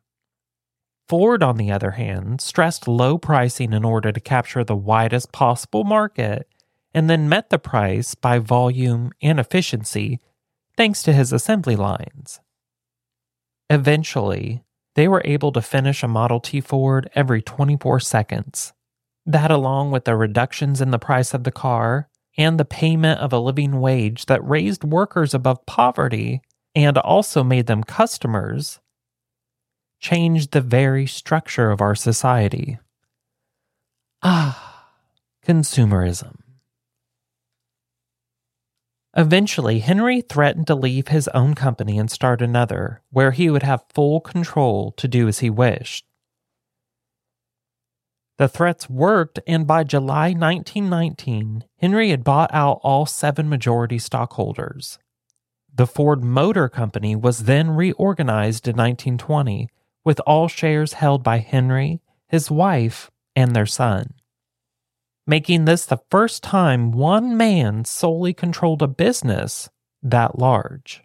Ford, 1.07 1.41
on 1.41 1.55
the 1.55 1.71
other 1.71 1.91
hand, 1.91 2.41
stressed 2.41 2.87
low 2.87 3.17
pricing 3.17 3.73
in 3.73 3.85
order 3.85 4.11
to 4.11 4.19
capture 4.19 4.63
the 4.63 4.75
widest 4.75 5.31
possible 5.31 5.83
market 5.85 6.47
and 6.93 7.09
then 7.09 7.29
met 7.29 7.49
the 7.49 7.57
price 7.57 8.13
by 8.13 8.39
volume 8.39 9.11
and 9.21 9.39
efficiency 9.39 10.19
thanks 10.75 11.01
to 11.03 11.13
his 11.13 11.31
assembly 11.31 11.75
lines. 11.75 12.41
Eventually, 13.69 14.63
they 14.95 15.07
were 15.07 15.21
able 15.23 15.51
to 15.53 15.61
finish 15.61 16.03
a 16.03 16.07
Model 16.07 16.39
T 16.39 16.59
Ford 16.59 17.09
every 17.15 17.41
24 17.41 18.01
seconds. 18.01 18.73
That, 19.29 19.51
along 19.51 19.91
with 19.91 20.05
the 20.05 20.15
reductions 20.15 20.81
in 20.81 20.89
the 20.89 20.97
price 20.97 21.35
of 21.35 21.43
the 21.43 21.51
car 21.51 22.09
and 22.35 22.59
the 22.59 22.65
payment 22.65 23.19
of 23.19 23.31
a 23.31 23.37
living 23.37 23.79
wage 23.79 24.25
that 24.25 24.43
raised 24.43 24.83
workers 24.83 25.35
above 25.35 25.67
poverty 25.67 26.41
and 26.73 26.97
also 26.97 27.43
made 27.43 27.67
them 27.67 27.83
customers, 27.83 28.79
changed 29.99 30.51
the 30.51 30.61
very 30.61 31.05
structure 31.05 31.69
of 31.69 31.79
our 31.79 31.93
society. 31.93 32.79
Ah, 34.23 34.87
consumerism. 35.45 36.39
Eventually, 39.15 39.77
Henry 39.77 40.21
threatened 40.21 40.65
to 40.65 40.75
leave 40.75 41.09
his 41.09 41.27
own 41.35 41.53
company 41.53 41.99
and 41.99 42.09
start 42.09 42.41
another, 42.41 43.03
where 43.11 43.29
he 43.29 43.51
would 43.51 43.61
have 43.61 43.85
full 43.93 44.21
control 44.21 44.91
to 44.93 45.07
do 45.07 45.27
as 45.27 45.37
he 45.39 45.51
wished. 45.51 46.08
The 48.39 48.47
threats 48.47 48.89
worked, 48.89 49.39
and 49.45 49.67
by 49.67 49.83
July 49.83 50.29
1919, 50.29 51.65
Henry 51.77 52.09
had 52.09 52.23
bought 52.23 52.49
out 52.51 52.79
all 52.81 53.05
seven 53.05 53.47
majority 53.47 53.99
stockholders. 53.99 54.97
The 55.71 55.85
Ford 55.85 56.23
Motor 56.23 56.67
Company 56.67 57.15
was 57.15 57.43
then 57.43 57.69
reorganized 57.69 58.67
in 58.67 58.75
1920, 58.75 59.69
with 60.03 60.19
all 60.25 60.47
shares 60.47 60.93
held 60.93 61.21
by 61.21 61.37
Henry, 61.37 62.01
his 62.27 62.49
wife, 62.49 63.11
and 63.35 63.55
their 63.55 63.67
son 63.67 64.15
making 65.29 65.65
this 65.65 65.85
the 65.85 66.01
first 66.09 66.41
time 66.41 66.91
one 66.91 67.37
man 67.37 67.85
solely 67.85 68.33
controlled 68.33 68.81
a 68.81 68.87
business 68.87 69.69
that 70.01 70.39
large. 70.39 71.03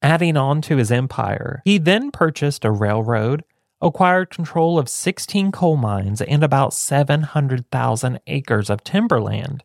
Adding 0.00 0.36
on 0.36 0.62
to 0.62 0.76
his 0.76 0.92
empire, 0.92 1.60
he 1.64 1.78
then 1.78 2.12
purchased 2.12 2.64
a 2.64 2.70
railroad, 2.70 3.42
acquired 3.80 4.30
control 4.30 4.78
of 4.78 4.88
16 4.88 5.52
coal 5.52 5.76
mines 5.76 6.22
and 6.22 6.42
about 6.42 6.72
700,000 6.72 8.20
acres 8.26 8.70
of 8.70 8.82
timberland. 8.84 9.64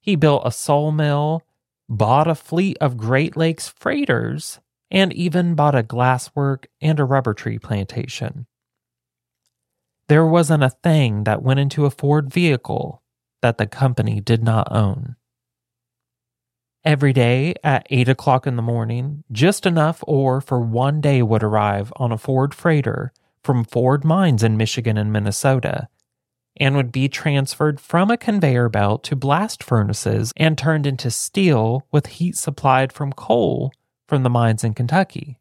He 0.00 0.16
built 0.16 0.42
a 0.46 0.52
sawmill, 0.52 1.42
bought 1.88 2.28
a 2.28 2.34
fleet 2.34 2.78
of 2.80 2.96
Great 2.96 3.36
Lakes 3.36 3.68
freighters, 3.68 4.60
and 4.90 5.12
even 5.12 5.54
bought 5.54 5.74
a 5.74 5.82
glasswork 5.82 6.66
and 6.80 6.98
a 6.98 7.04
rubber 7.04 7.34
tree 7.34 7.58
plantation. 7.58 8.46
there 10.08 10.26
wasn't 10.26 10.62
a 10.64 10.70
thing 10.70 11.24
that 11.24 11.42
went 11.42 11.60
into 11.60 11.86
a 11.86 11.90
Ford 11.90 12.32
vehicle 12.32 13.00
that 13.42 13.58
the 13.58 13.66
company 13.66 14.20
did 14.20 14.42
not 14.42 14.66
own. 14.72 15.14
Every 16.84 17.12
day 17.12 17.54
at 17.62 17.86
8 17.90 18.08
o'clock 18.08 18.46
in 18.46 18.56
the 18.56 18.62
morning, 18.62 19.22
just 19.30 19.66
enough 19.66 20.02
ore 20.06 20.40
for 20.40 20.58
one 20.58 21.02
day 21.02 21.22
would 21.22 21.42
arrive 21.42 21.92
on 21.96 22.10
a 22.10 22.16
Ford 22.16 22.54
freighter 22.54 23.12
from 23.44 23.64
Ford 23.64 24.02
mines 24.02 24.42
in 24.42 24.56
Michigan 24.56 24.96
and 24.96 25.12
Minnesota 25.12 25.88
and 26.56 26.76
would 26.76 26.90
be 26.90 27.06
transferred 27.06 27.80
from 27.80 28.10
a 28.10 28.16
conveyor 28.16 28.70
belt 28.70 29.04
to 29.04 29.14
blast 29.14 29.62
furnaces 29.62 30.32
and 30.38 30.56
turned 30.56 30.86
into 30.86 31.10
steel 31.10 31.86
with 31.92 32.06
heat 32.06 32.36
supplied 32.36 32.94
from 32.94 33.12
coal 33.12 33.72
from 34.08 34.22
the 34.22 34.30
mines 34.30 34.64
in 34.64 34.72
Kentucky. 34.72 35.38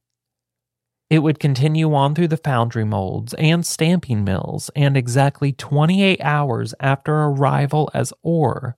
It 1.09 1.19
would 1.19 1.39
continue 1.39 1.93
on 1.93 2.15
through 2.15 2.27
the 2.27 2.37
foundry 2.37 2.83
molds 2.83 3.33
and 3.35 3.65
stamping 3.65 4.25
mills, 4.25 4.69
and 4.75 4.95
exactly 4.95 5.53
28 5.53 6.19
hours 6.21 6.75
after 6.81 7.13
arrival 7.15 7.89
as 7.93 8.13
ore, 8.21 8.75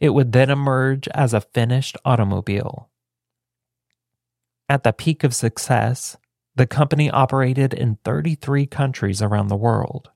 it 0.00 0.10
would 0.10 0.32
then 0.32 0.50
emerge 0.50 1.06
as 1.08 1.34
a 1.34 1.40
finished 1.40 1.96
automobile. 2.04 2.88
At 4.68 4.82
the 4.82 4.92
peak 4.92 5.24
of 5.24 5.34
success, 5.34 6.16
the 6.54 6.66
company 6.66 7.10
operated 7.10 7.74
in 7.74 7.98
33 8.04 8.66
countries 8.66 9.22
around 9.22 9.48
the 9.48 9.56
world. 9.56 10.10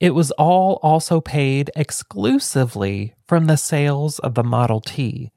It 0.00 0.14
was 0.14 0.30
all 0.32 0.80
also 0.82 1.20
paid 1.20 1.70
exclusively 1.76 3.14
from 3.28 3.46
the 3.46 3.56
sales 3.56 4.18
of 4.18 4.34
the 4.34 4.42
Model 4.42 4.80
T. 4.80 5.30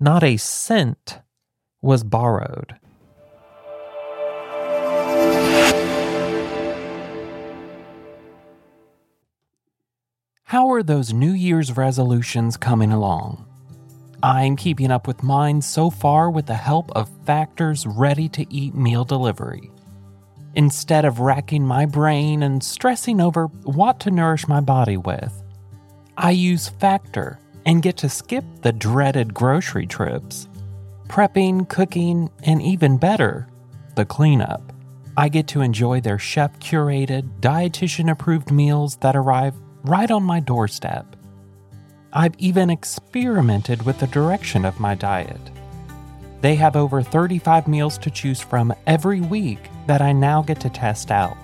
Not 0.00 0.24
a 0.24 0.36
cent 0.36 1.20
was 1.80 2.02
borrowed. 2.02 2.79
How 10.50 10.68
are 10.72 10.82
those 10.82 11.12
New 11.12 11.30
Year's 11.30 11.76
resolutions 11.76 12.56
coming 12.56 12.90
along? 12.90 13.46
I'm 14.20 14.56
keeping 14.56 14.90
up 14.90 15.06
with 15.06 15.22
mine 15.22 15.62
so 15.62 15.90
far 15.90 16.28
with 16.28 16.46
the 16.46 16.56
help 16.56 16.90
of 16.96 17.08
Factor's 17.24 17.86
ready 17.86 18.28
to 18.30 18.52
eat 18.52 18.74
meal 18.74 19.04
delivery. 19.04 19.70
Instead 20.56 21.04
of 21.04 21.20
racking 21.20 21.64
my 21.64 21.86
brain 21.86 22.42
and 22.42 22.64
stressing 22.64 23.20
over 23.20 23.46
what 23.62 24.00
to 24.00 24.10
nourish 24.10 24.48
my 24.48 24.58
body 24.58 24.96
with, 24.96 25.40
I 26.16 26.32
use 26.32 26.68
Factor 26.68 27.38
and 27.64 27.80
get 27.80 27.96
to 27.98 28.08
skip 28.08 28.44
the 28.62 28.72
dreaded 28.72 29.32
grocery 29.32 29.86
trips. 29.86 30.48
Prepping, 31.06 31.68
cooking, 31.68 32.28
and 32.42 32.60
even 32.60 32.96
better, 32.96 33.46
the 33.94 34.04
cleanup. 34.04 34.72
I 35.16 35.28
get 35.28 35.46
to 35.46 35.60
enjoy 35.60 36.00
their 36.00 36.18
chef 36.18 36.58
curated, 36.58 37.38
dietitian 37.38 38.10
approved 38.10 38.50
meals 38.50 38.96
that 38.96 39.14
arrive 39.14 39.54
right 39.84 40.10
on 40.10 40.22
my 40.22 40.40
doorstep. 40.40 41.16
I've 42.12 42.34
even 42.38 42.70
experimented 42.70 43.82
with 43.82 43.98
the 43.98 44.06
direction 44.08 44.64
of 44.64 44.80
my 44.80 44.94
diet. 44.94 45.40
They 46.40 46.54
have 46.56 46.76
over 46.76 47.02
35 47.02 47.68
meals 47.68 47.98
to 47.98 48.10
choose 48.10 48.40
from 48.40 48.74
every 48.86 49.20
week 49.20 49.70
that 49.86 50.02
I 50.02 50.12
now 50.12 50.42
get 50.42 50.60
to 50.60 50.70
test 50.70 51.10
out. 51.10 51.36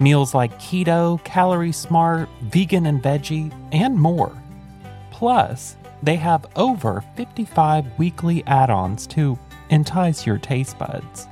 Meals 0.00 0.34
like 0.34 0.58
keto, 0.58 1.22
calorie 1.24 1.72
smart, 1.72 2.28
vegan 2.42 2.86
and 2.86 3.02
veggie, 3.02 3.52
and 3.72 3.96
more. 3.96 4.36
Plus, 5.10 5.76
they 6.02 6.16
have 6.16 6.46
over 6.56 7.04
55 7.16 7.98
weekly 7.98 8.42
add 8.46 8.70
ons 8.70 9.06
to 9.08 9.38
entice 9.70 10.26
your 10.26 10.38
taste 10.38 10.78
buds. 10.78 11.28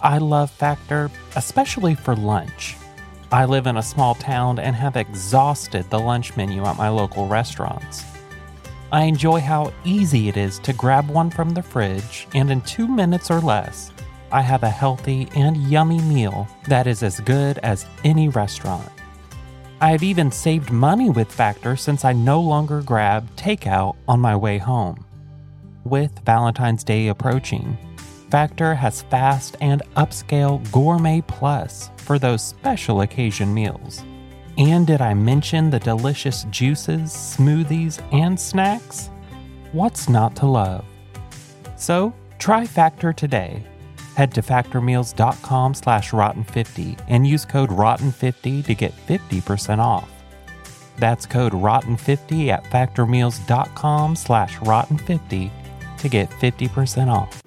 I 0.00 0.18
love 0.18 0.50
Factor, 0.50 1.10
especially 1.36 1.94
for 1.94 2.14
lunch. 2.14 2.76
I 3.32 3.46
live 3.46 3.66
in 3.66 3.78
a 3.78 3.82
small 3.82 4.14
town 4.14 4.58
and 4.58 4.76
have 4.76 4.94
exhausted 4.94 5.88
the 5.88 5.98
lunch 5.98 6.36
menu 6.36 6.66
at 6.66 6.76
my 6.76 6.90
local 6.90 7.26
restaurants. 7.26 8.04
I 8.92 9.04
enjoy 9.04 9.40
how 9.40 9.72
easy 9.84 10.28
it 10.28 10.36
is 10.36 10.58
to 10.58 10.74
grab 10.74 11.08
one 11.08 11.30
from 11.30 11.48
the 11.48 11.62
fridge, 11.62 12.28
and 12.34 12.50
in 12.50 12.60
two 12.60 12.86
minutes 12.86 13.30
or 13.30 13.40
less, 13.40 13.90
I 14.30 14.42
have 14.42 14.64
a 14.64 14.68
healthy 14.68 15.28
and 15.34 15.56
yummy 15.56 16.02
meal 16.02 16.46
that 16.68 16.86
is 16.86 17.02
as 17.02 17.20
good 17.20 17.56
as 17.62 17.86
any 18.04 18.28
restaurant. 18.28 18.90
I 19.80 19.92
have 19.92 20.02
even 20.02 20.30
saved 20.30 20.70
money 20.70 21.08
with 21.08 21.32
Factor 21.32 21.74
since 21.74 22.04
I 22.04 22.12
no 22.12 22.38
longer 22.38 22.82
grab 22.82 23.34
takeout 23.36 23.96
on 24.06 24.20
my 24.20 24.36
way 24.36 24.58
home. 24.58 25.06
With 25.84 26.18
Valentine's 26.26 26.84
Day 26.84 27.08
approaching, 27.08 27.78
Factor 28.30 28.74
has 28.74 29.00
fast 29.00 29.56
and 29.62 29.82
upscale 29.96 30.70
Gourmet 30.70 31.22
Plus 31.26 31.88
for 32.02 32.18
those 32.18 32.42
special 32.42 33.00
occasion 33.00 33.52
meals. 33.54 34.04
And 34.58 34.86
did 34.86 35.00
I 35.00 35.14
mention 35.14 35.70
the 35.70 35.78
delicious 35.78 36.44
juices, 36.50 37.10
smoothies, 37.10 38.02
and 38.12 38.38
snacks? 38.38 39.10
What's 39.72 40.08
not 40.08 40.36
to 40.36 40.46
love? 40.46 40.84
So, 41.76 42.12
try 42.38 42.66
Factor 42.66 43.12
today. 43.12 43.64
Head 44.14 44.34
to 44.34 44.42
factormeals.com 44.42 45.74
slash 45.74 46.10
rotten50 46.10 47.00
and 47.08 47.26
use 47.26 47.46
code 47.46 47.70
rotten50 47.70 48.64
to 48.64 48.74
get 48.74 48.92
50% 49.06 49.78
off. 49.78 50.10
That's 50.98 51.24
code 51.24 51.52
rotten50 51.52 52.48
at 52.48 52.64
factormeals.com 52.64 54.16
slash 54.16 54.58
rotten50 54.58 55.50
to 55.98 56.08
get 56.08 56.28
50% 56.30 57.08
off. 57.08 57.41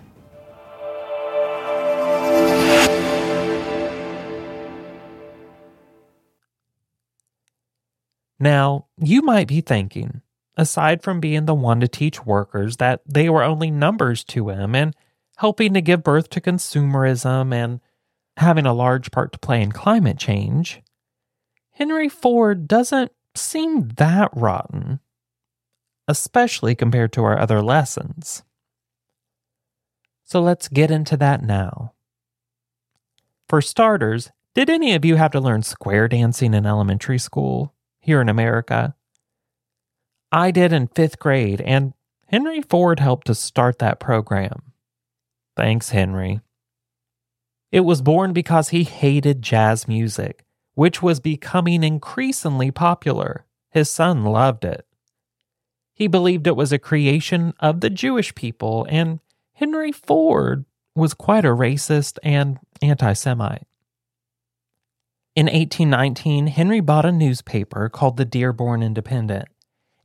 Now, 8.40 8.88
you 8.98 9.22
might 9.22 9.48
be 9.48 9.62
thinking, 9.62 10.22
aside 10.58 11.02
from 11.02 11.20
being 11.20 11.46
the 11.46 11.56
one 11.56 11.80
to 11.80 11.88
teach 11.88 12.26
workers 12.26 12.78
that 12.78 13.02
they 13.06 13.30
were 13.30 13.44
only 13.44 13.72
numbers 13.72 14.24
to 14.26 14.50
him 14.50 14.76
and 14.76 14.96
helping 15.38 15.74
to 15.74 15.82
give 15.82 16.04
birth 16.04 16.30
to 16.30 16.42
consumerism 16.42 17.54
and 17.54 17.80
having 18.38 18.66
a 18.66 18.74
large 18.74 19.12
part 19.12 19.32
to 19.32 19.40
play 19.40 19.62
in 19.62 19.72
climate 19.72 20.18
change, 20.18 20.82
Henry 21.72 22.10
Ford 22.10 22.68
doesn't 22.68 23.12
seem 23.34 23.90
that 23.98 24.30
rotten, 24.34 25.00
especially 26.08 26.76
compared 26.76 27.12
to 27.14 27.24
our 27.24 27.38
other 27.38 27.62
lessons. 27.62 28.44
So 30.24 30.42
let's 30.42 30.68
get 30.68 30.90
into 30.90 31.18
that 31.18 31.44
now. 31.44 31.94
For 33.48 33.62
starters, 33.62 34.32
did 34.56 34.70
any 34.70 34.96
of 34.96 35.06
you 35.06 35.18
have 35.18 35.32
to 35.32 35.42
learn 35.42 35.62
square 35.62 36.08
dancing 36.08 36.54
in 36.54 36.66
elementary 36.66 37.20
school? 37.20 37.75
Here 38.06 38.22
in 38.22 38.30
America. 38.30 38.96
I 40.32 40.52
did 40.52 40.72
in 40.72 40.88
fifth 40.88 41.18
grade, 41.18 41.60
and 41.62 41.94
Henry 42.28 42.62
Ford 42.62 43.00
helped 43.00 43.28
to 43.28 43.36
start 43.36 43.80
that 43.80 44.00
program. 44.00 44.74
Thanks, 45.58 45.90
Henry. 45.90 46.42
It 47.72 47.82
was 47.82 48.02
born 48.02 48.32
because 48.32 48.70
he 48.70 48.84
hated 48.84 49.42
jazz 49.42 49.88
music, 49.88 50.46
which 50.76 51.02
was 51.02 51.20
becoming 51.20 51.84
increasingly 51.84 52.72
popular. 52.72 53.46
His 53.72 53.90
son 53.90 54.24
loved 54.24 54.64
it. 54.66 54.86
He 55.94 56.08
believed 56.08 56.46
it 56.46 56.56
was 56.56 56.72
a 56.72 56.80
creation 56.80 57.54
of 57.60 57.80
the 57.80 57.90
Jewish 57.90 58.36
people, 58.36 58.86
and 58.90 59.20
Henry 59.54 59.92
Ford 59.92 60.66
was 60.96 61.14
quite 61.14 61.46
a 61.46 61.50
racist 61.50 62.20
and 62.22 62.60
anti 62.82 63.14
Semite. 63.14 63.68
In 65.36 65.48
1819, 65.48 66.48
Henry 66.48 66.80
bought 66.80 67.06
a 67.06 67.12
newspaper 67.12 67.90
called 67.90 68.16
the 68.16 68.24
Dearborn 68.24 68.82
Independent, 68.82 69.50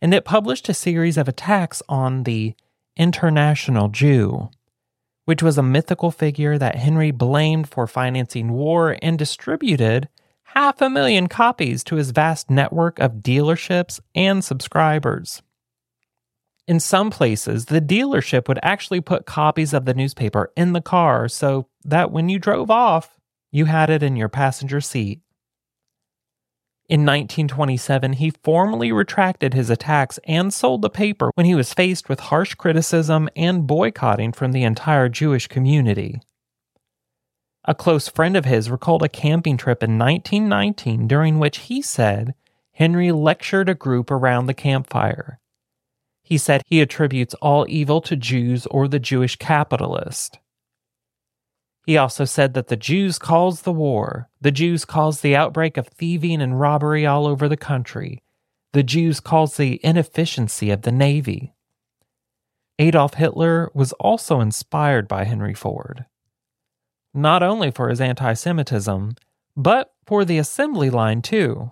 and 0.03 0.13
it 0.13 0.25
published 0.25 0.69
a 0.69 0.75
series 0.75 1.17
of 1.17 1.29
attacks 1.29 1.85
on 1.89 2.25
the 2.25 2.57
International 2.97 3.89
Jew, 3.89 4.51
which 5.27 5.41
was 5.41 5.57
a 5.57 5.63
mythical 5.63 6.11
figure 6.11 6.59
that 6.59 6.75
Henry 6.75 7.13
blamed 7.13 7.69
for 7.69 7.87
financing 7.87 8.51
war 8.51 8.97
and 9.01 9.17
distributed 9.17 10.09
half 10.43 10.81
a 10.81 10.91
million 10.91 11.29
copies 11.29 11.85
to 11.85 11.95
his 11.95 12.11
vast 12.11 12.51
network 12.51 12.99
of 12.99 13.23
dealerships 13.23 14.01
and 14.17 14.43
subscribers. 14.43 15.43
In 16.67 16.81
some 16.81 17.09
places, 17.09 17.67
the 17.67 17.81
dealership 17.81 18.49
would 18.49 18.59
actually 18.65 19.01
put 19.01 19.27
copies 19.27 19.73
of 19.73 19.85
the 19.85 19.95
newspaper 19.95 20.51
in 20.57 20.73
the 20.73 20.81
car 20.81 21.29
so 21.29 21.69
that 21.85 22.11
when 22.11 22.29
you 22.29 22.41
drove 22.41 22.69
off, 22.69 23.20
you 23.51 23.67
had 23.67 23.91
it 23.91 24.03
in 24.03 24.17
your 24.17 24.29
passenger 24.29 24.81
seat. 24.81 25.21
In 26.89 27.03
1927, 27.03 28.15
he 28.15 28.33
formally 28.43 28.91
retracted 28.91 29.55
his 29.55 29.71
attacks 29.71 30.19
and 30.25 30.53
sold 30.53 30.83
the 30.83 30.91
paper 30.91 31.31
when 31.35 31.47
he 31.47 31.55
was 31.55 31.73
faced 31.73 32.09
with 32.09 32.19
harsh 32.19 32.55
criticism 32.55 33.29
and 33.37 33.67
boycotting 33.67 34.33
from 34.33 34.51
the 34.51 34.65
entire 34.65 35.09
Jewish 35.09 35.47
community. 35.47 36.21
A 37.65 37.75
close 37.75 38.09
friend 38.09 38.37
of 38.37 38.45
his 38.45 38.71
recalled 38.71 39.05
a 39.05 39.09
camping 39.09 39.57
trip 39.57 39.83
in 39.85 39.99
1919 39.99 41.07
during 41.07 41.39
which 41.39 41.59
he 41.59 41.81
said 41.81 42.35
Henry 42.73 43.13
lectured 43.13 43.69
a 43.69 43.75
group 43.75 44.11
around 44.11 44.47
the 44.47 44.55
campfire. 44.55 45.39
He 46.25 46.39
said 46.39 46.63
he 46.67 46.81
attributes 46.81 47.35
all 47.35 47.67
evil 47.69 48.01
to 48.01 48.17
Jews 48.17 48.67
or 48.67 48.89
the 48.89 48.99
Jewish 48.99 49.37
capitalist. 49.37 50.39
He 51.87 51.97
also 51.97 52.25
said 52.25 52.55
that 52.55 52.69
the 52.69 52.77
Jews 52.77 53.19
caused 53.19 53.65
the 53.65 53.73
war, 53.73 54.29
the 54.41 54.51
Jews 54.51 54.85
caused 54.85 55.23
the 55.23 55.35
outbreak 55.35 55.77
of 55.77 55.89
thieving 55.89 56.43
and 56.43 56.61
robbery 56.61 57.07
all 57.07 57.27
over 57.27 57.49
the 57.49 57.57
country, 57.57 58.23
the 58.73 58.83
Jews 58.83 59.19
caused 59.19 59.59
the 59.59 59.81
inefficiency 59.85 60.71
of 60.71 60.83
the 60.83 60.93
Navy. 60.93 61.55
Adolf 62.79 63.15
Hitler 63.15 63.71
was 63.75 63.93
also 63.95 64.41
inspired 64.41 65.09
by 65.09 65.25
Henry 65.25 65.55
Ford, 65.55 66.07
not 67.13 67.43
only 67.43 67.71
for 67.71 67.89
his 67.89 68.01
anti 68.01 68.35
Semitism, 68.35 69.17
but 69.57 69.93
for 70.07 70.25
the 70.25 70.39
assembly 70.39 70.91
line 70.91 71.23
too. 71.23 71.71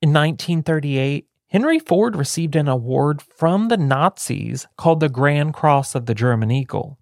In 0.00 0.10
1938, 0.10 1.26
Henry 1.48 1.78
Ford 1.78 2.14
received 2.14 2.54
an 2.54 2.68
award 2.68 3.20
from 3.20 3.68
the 3.68 3.76
Nazis 3.76 4.66
called 4.76 5.00
the 5.00 5.08
Grand 5.08 5.52
Cross 5.52 5.94
of 5.94 6.06
the 6.06 6.14
German 6.14 6.50
Eagle 6.50 6.99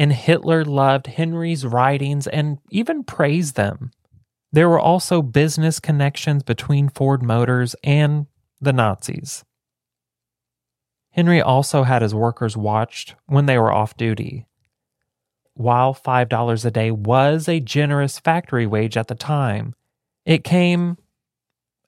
and 0.00 0.14
Hitler 0.14 0.64
loved 0.64 1.08
Henry's 1.08 1.66
writings 1.66 2.26
and 2.26 2.56
even 2.70 3.04
praised 3.04 3.54
them. 3.54 3.90
There 4.50 4.66
were 4.66 4.80
also 4.80 5.20
business 5.20 5.78
connections 5.78 6.42
between 6.42 6.88
Ford 6.88 7.22
Motors 7.22 7.76
and 7.84 8.26
the 8.62 8.72
Nazis. 8.72 9.44
Henry 11.10 11.42
also 11.42 11.82
had 11.82 12.00
his 12.00 12.14
workers 12.14 12.56
watched 12.56 13.14
when 13.26 13.44
they 13.44 13.58
were 13.58 13.70
off 13.70 13.94
duty. 13.94 14.46
While 15.52 15.92
$5 15.92 16.64
a 16.64 16.70
day 16.70 16.90
was 16.90 17.46
a 17.46 17.60
generous 17.60 18.18
factory 18.18 18.66
wage 18.66 18.96
at 18.96 19.08
the 19.08 19.14
time, 19.14 19.74
it 20.24 20.44
came 20.44 20.96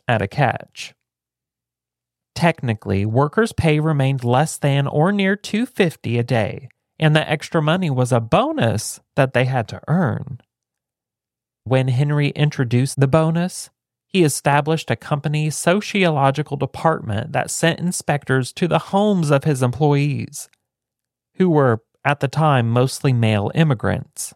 at 0.07 0.21
a 0.21 0.29
catch. 0.29 0.93
Technically, 2.35 3.07
workers' 3.07 3.55
pay 3.55 3.81
remained 3.81 4.23
less 4.23 4.59
than 4.59 4.87
or 4.87 5.13
near 5.13 5.35
250 5.35 6.19
a 6.19 6.23
day 6.23 6.69
and 7.03 7.17
the 7.17 7.29
extra 7.29 7.61
money 7.61 7.91
was 7.91 8.13
a 8.13 8.21
bonus 8.21 9.01
that 9.17 9.35
they 9.35 9.45
had 9.45 9.67
to 9.67 9.81
earn. 9.89 10.41
When 11.65 11.89
Henry 11.89 12.29
introduced 12.29 13.01
the 13.01 13.09
bonus, 13.09 13.71
he 14.07 14.23
established 14.23 14.89
a 14.89 14.95
company 14.95 15.51
sociological 15.51 16.57
department 16.57 17.33
that 17.33 17.51
sent 17.51 17.81
inspectors 17.81 18.53
to 18.53 18.69
the 18.69 18.79
homes 18.79 19.33
of 19.33 19.43
his 19.43 19.65
employees, 19.65 20.49
who 21.39 21.51
were 21.51 21.83
at 22.05 22.21
the 22.21 22.29
time 22.29 22.71
mostly 22.71 23.13
male 23.13 23.51
immigrants. 23.53 24.33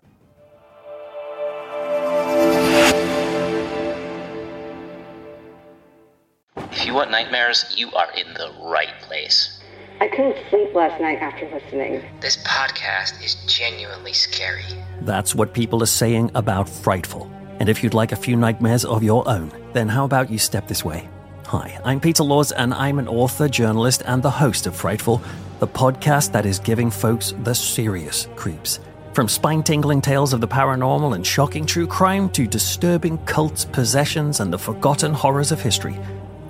If 6.57 6.85
you 6.85 6.95
want 6.95 7.13
nightmares, 7.13 7.73
you 7.77 7.93
are 7.93 8.11
in 8.11 8.35
the 8.35 8.51
right 8.65 9.01
place. 9.03 9.56
I 9.99 10.09
couldn't 10.09 10.37
sleep 10.51 10.75
last 10.75 11.01
night 11.01 11.23
after 11.23 11.49
listening. 11.49 12.05
This 12.21 12.37
podcast 12.45 13.25
is 13.25 13.35
genuinely 13.47 14.13
scary. 14.13 14.65
That's 15.01 15.35
what 15.35 15.55
people 15.55 15.83
are 15.83 15.87
saying 15.87 16.31
about 16.35 16.69
Frightful. 16.69 17.31
And 17.61 17.71
if 17.71 17.83
you'd 17.83 17.95
like 17.95 18.13
a 18.13 18.17
few 18.17 18.37
nightmares 18.37 18.85
of 18.85 19.03
your 19.03 19.27
own, 19.27 19.51
then 19.73 19.89
how 19.89 20.05
about 20.05 20.31
you 20.31 20.39
step 20.39 20.69
this 20.69 20.85
way? 20.85 21.09
Hi, 21.47 21.81
I'm 21.83 21.99
Peter 21.99 22.25
Laws, 22.25 22.53
and 22.53 22.75
I'm 22.75 22.99
an 22.99 23.09
author, 23.09 23.49
journalist, 23.49 24.03
and 24.05 24.23
the 24.23 24.31
host 24.31 24.67
of 24.67 24.77
Frightful, 24.77 25.23
the 25.61 25.67
podcast 25.67 26.33
that 26.33 26.45
is 26.45 26.59
giving 26.59 26.91
folks 26.91 27.33
the 27.45 27.55
serious 27.55 28.29
creeps. 28.37 28.81
From 29.15 29.29
spine 29.29 29.63
tingling 29.63 30.03
tales 30.03 30.35
of 30.35 30.43
the 30.43 30.49
paranormal 30.49 31.15
and 31.15 31.27
shocking 31.27 31.65
true 31.65 31.87
crime 31.87 32.29
to 32.31 32.47
disturbing 32.47 33.17
cults, 33.25 33.65
possessions, 33.65 34.41
and 34.41 34.53
the 34.53 34.59
forgotten 34.59 35.15
horrors 35.15 35.53
of 35.53 35.63
history. 35.63 35.99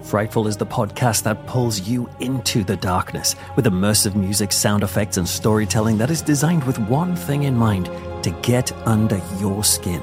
Frightful 0.07 0.47
is 0.47 0.57
the 0.57 0.65
podcast 0.65 1.25
that 1.25 1.49
pulls 1.49 1.81
you 1.81 2.09
into 2.21 2.63
the 2.63 2.77
darkness 2.77 3.35
with 3.57 3.65
immersive 3.65 4.15
music, 4.15 4.53
sound 4.53 4.85
effects, 4.85 5.17
and 5.17 5.29
storytelling 5.29 5.99
that 5.99 6.13
is 6.13 6.23
designed 6.23 6.63
with 6.63 6.79
one 6.79 7.17
thing 7.17 7.43
in 7.43 7.57
mind 7.57 7.87
to 8.23 8.31
get 8.41 8.71
under 8.87 9.21
your 9.41 9.65
skin. 9.65 10.01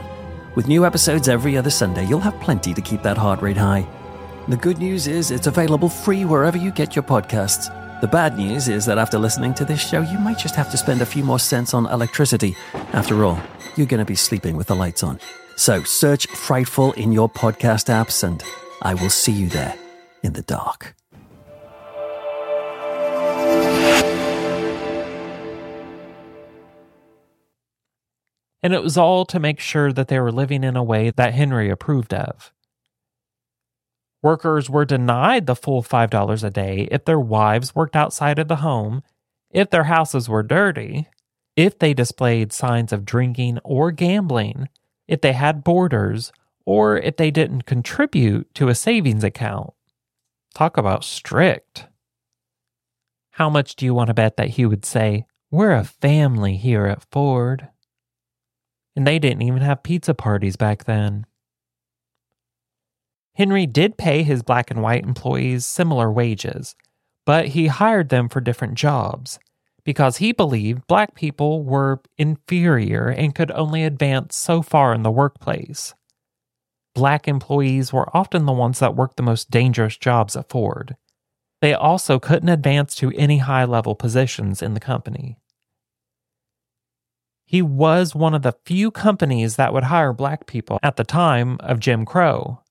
With 0.56 0.68
new 0.68 0.86
episodes 0.86 1.30
every 1.30 1.56
other 1.56 1.70
Sunday, 1.70 2.06
you'll 2.06 2.20
have 2.20 2.38
plenty 2.42 2.74
to 2.74 2.82
keep 2.82 3.02
that 3.04 3.18
heart 3.18 3.42
rate 3.42 3.56
high. 3.56 3.88
The 4.50 4.58
good 4.58 4.78
news 4.78 5.08
is 5.08 5.32
it's 5.32 5.48
available 5.48 5.88
free 5.88 6.26
wherever 6.26 6.58
you 6.58 6.72
get 6.72 6.98
your 6.98 7.04
podcasts. 7.04 7.72
The 8.02 8.08
bad 8.08 8.38
news 8.38 8.68
is 8.68 8.86
that 8.88 8.98
after 8.98 9.18
listening 9.18 9.54
to 9.54 9.64
this 9.64 9.80
show, 9.80 10.02
you 10.02 10.20
might 10.20 10.38
just 10.38 10.56
have 10.56 10.70
to 10.72 10.78
spend 10.78 11.02
a 11.02 11.06
few 11.06 11.24
more 11.24 11.40
cents 11.40 11.74
on 11.74 11.86
electricity. 11.86 12.58
After 12.92 13.24
all, 13.24 13.40
you're 13.78 13.88
going 13.88 14.00
to 14.00 14.06
be 14.06 14.16
sleeping 14.16 14.58
with 14.58 14.68
the 14.68 14.76
lights 14.76 15.02
on. 15.02 15.22
So 15.56 15.82
search 15.84 16.28
Frightful 16.28 16.92
in 16.92 17.14
your 17.14 17.30
podcast 17.30 17.88
apps, 17.88 18.22
and 18.22 18.44
I 18.82 18.96
will 18.96 19.10
see 19.10 19.32
you 19.32 19.48
there 19.48 19.76
in 20.24 20.34
the 20.34 20.42
dark. 20.42 20.96
And 28.64 28.74
it 28.74 28.82
was 28.82 28.98
all 28.98 29.26
to 29.26 29.40
make 29.42 29.60
sure 29.60 29.92
that 29.92 30.08
they 30.08 30.20
were 30.20 30.32
living 30.32 30.64
in 30.64 30.78
a 30.78 30.84
way 30.84 31.12
that 31.12 31.34
Henry 31.34 31.70
approved 31.70 32.14
of. 32.14 32.54
Workers 34.22 34.70
were 34.70 34.86
denied 34.86 35.48
the 35.48 35.56
full 35.56 35.84
$5 35.84 36.44
a 36.44 36.50
day 36.50 36.88
if 36.90 37.04
their 37.04 37.20
wives 37.20 37.76
worked 37.76 37.98
outside 37.98 38.40
of 38.40 38.48
the 38.48 38.58
home, 38.58 39.04
if 39.52 39.70
their 39.70 39.84
houses 39.84 40.30
were 40.30 40.44
dirty, 40.44 41.10
if 41.58 41.78
they 41.78 41.94
displayed 41.94 42.54
signs 42.54 42.94
of 42.94 43.04
drinking 43.04 43.60
or 43.66 43.92
gambling, 43.92 44.70
if 45.10 45.20
they 45.20 45.34
had 45.34 45.66
boarders, 45.66 46.32
or 46.66 46.98
if 46.98 47.18
they 47.18 47.32
didn't 47.32 47.66
contribute 47.66 48.52
to 48.56 48.70
a 48.70 48.76
savings 48.76 49.26
account. 49.26 49.74
Talk 50.54 50.78
about 50.78 51.04
strict. 51.04 51.88
How 53.32 53.50
much 53.50 53.76
do 53.76 53.86
you 53.86 53.94
want 53.96 54.10
to 54.10 54.14
bet 54.14 54.38
that 54.38 54.50
he 54.50 54.66
would 54.66 54.86
say, 54.86 55.26
We're 55.50 55.72
a 55.72 55.84
family 55.84 56.58
here 56.58 56.86
at 56.86 57.06
Ford? 57.12 57.70
And 58.96 59.08
they 59.08 59.18
didn't 59.18 59.42
even 59.42 59.64
have 59.64 59.82
pizza 59.82 60.14
parties 60.14 60.56
back 60.56 60.84
then. 60.84 61.26
Henry 63.34 63.66
did 63.66 63.98
pay 63.98 64.22
his 64.22 64.44
black 64.44 64.70
and 64.70 64.84
white 64.84 65.04
employees 65.04 65.66
similar 65.66 66.12
wages, 66.12 66.76
but 67.26 67.48
he 67.48 67.66
hired 67.66 68.10
them 68.10 68.30
for 68.30 68.40
different 68.40 68.76
jobs 68.76 69.40
because 69.84 70.18
he 70.18 70.32
believed 70.32 70.86
black 70.86 71.16
people 71.16 71.64
were 71.64 72.00
inferior 72.20 73.08
and 73.08 73.34
could 73.34 73.50
only 73.52 73.84
advance 73.84 74.36
so 74.36 74.62
far 74.62 74.94
in 74.94 75.02
the 75.02 75.10
workplace 75.10 75.96
black 76.94 77.28
employees 77.28 77.92
were 77.92 78.16
often 78.16 78.46
the 78.46 78.52
ones 78.52 78.80
that 78.80 78.96
worked 78.96 79.18
the 79.18 79.24
most 79.24 79.50
dangerous 79.50 79.98
jobs 79.98 80.36
at 80.36 80.50
Ford. 80.50 80.96
They 81.62 81.74
also 81.74 82.20
couldn't 82.20 82.50
advance 82.50 82.96
to 82.96 83.12
any 83.16 83.38
high 83.38 83.66
level 83.66 83.96
positions 83.96 84.62
in 84.62 84.74
the 84.74 84.80
company. 84.80 85.38
He 87.46 87.62
was 87.62 88.16
one 88.16 88.34
of 88.34 88.42
the 88.42 88.56
few 88.66 88.92
companies 88.92 89.56
that 89.56 89.74
would 89.74 89.86
hire 89.86 90.14
black 90.14 90.46
people 90.48 90.80
at 90.82 90.96
the 90.96 91.04
time 91.04 91.58
of 91.60 91.80
Jim 91.80 92.06
Crow. 92.06 92.62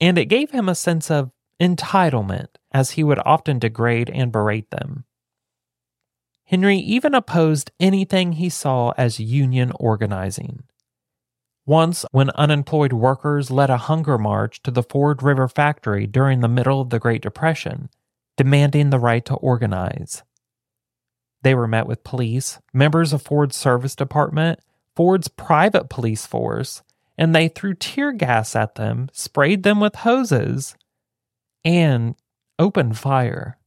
And 0.00 0.18
it 0.18 0.26
gave 0.26 0.50
him 0.50 0.68
a 0.68 0.74
sense 0.74 1.10
of 1.10 1.30
entitlement, 1.60 2.48
as 2.72 2.92
he 2.92 3.04
would 3.04 3.20
often 3.24 3.58
degrade 3.58 4.10
and 4.10 4.32
berate 4.32 4.70
them. 4.70 5.04
Henry 6.44 6.76
even 6.76 7.14
opposed 7.14 7.70
anything 7.80 8.32
he 8.32 8.48
saw 8.48 8.92
as 8.98 9.18
union 9.18 9.72
organizing. 9.76 10.64
Once, 11.66 12.04
when 12.10 12.28
unemployed 12.30 12.92
workers 12.92 13.50
led 13.50 13.70
a 13.70 13.76
hunger 13.76 14.18
march 14.18 14.62
to 14.62 14.70
the 14.70 14.82
Ford 14.82 15.22
River 15.22 15.48
factory 15.48 16.06
during 16.06 16.40
the 16.40 16.48
middle 16.48 16.80
of 16.80 16.90
the 16.90 16.98
Great 16.98 17.22
Depression, 17.22 17.88
demanding 18.36 18.90
the 18.90 18.98
right 18.98 19.24
to 19.24 19.34
organize. 19.34 20.22
They 21.42 21.54
were 21.54 21.68
met 21.68 21.86
with 21.86 22.04
police, 22.04 22.58
members 22.72 23.12
of 23.12 23.22
Ford's 23.22 23.56
service 23.56 23.94
department, 23.94 24.60
Ford's 24.94 25.28
private 25.28 25.88
police 25.88 26.26
force, 26.26 26.82
and 27.16 27.34
they 27.34 27.48
threw 27.48 27.74
tear 27.74 28.12
gas 28.12 28.54
at 28.54 28.74
them, 28.74 29.08
sprayed 29.12 29.62
them 29.62 29.80
with 29.80 29.94
hoses, 29.96 30.76
and 31.64 32.14
opened 32.58 32.98
fire. 32.98 33.58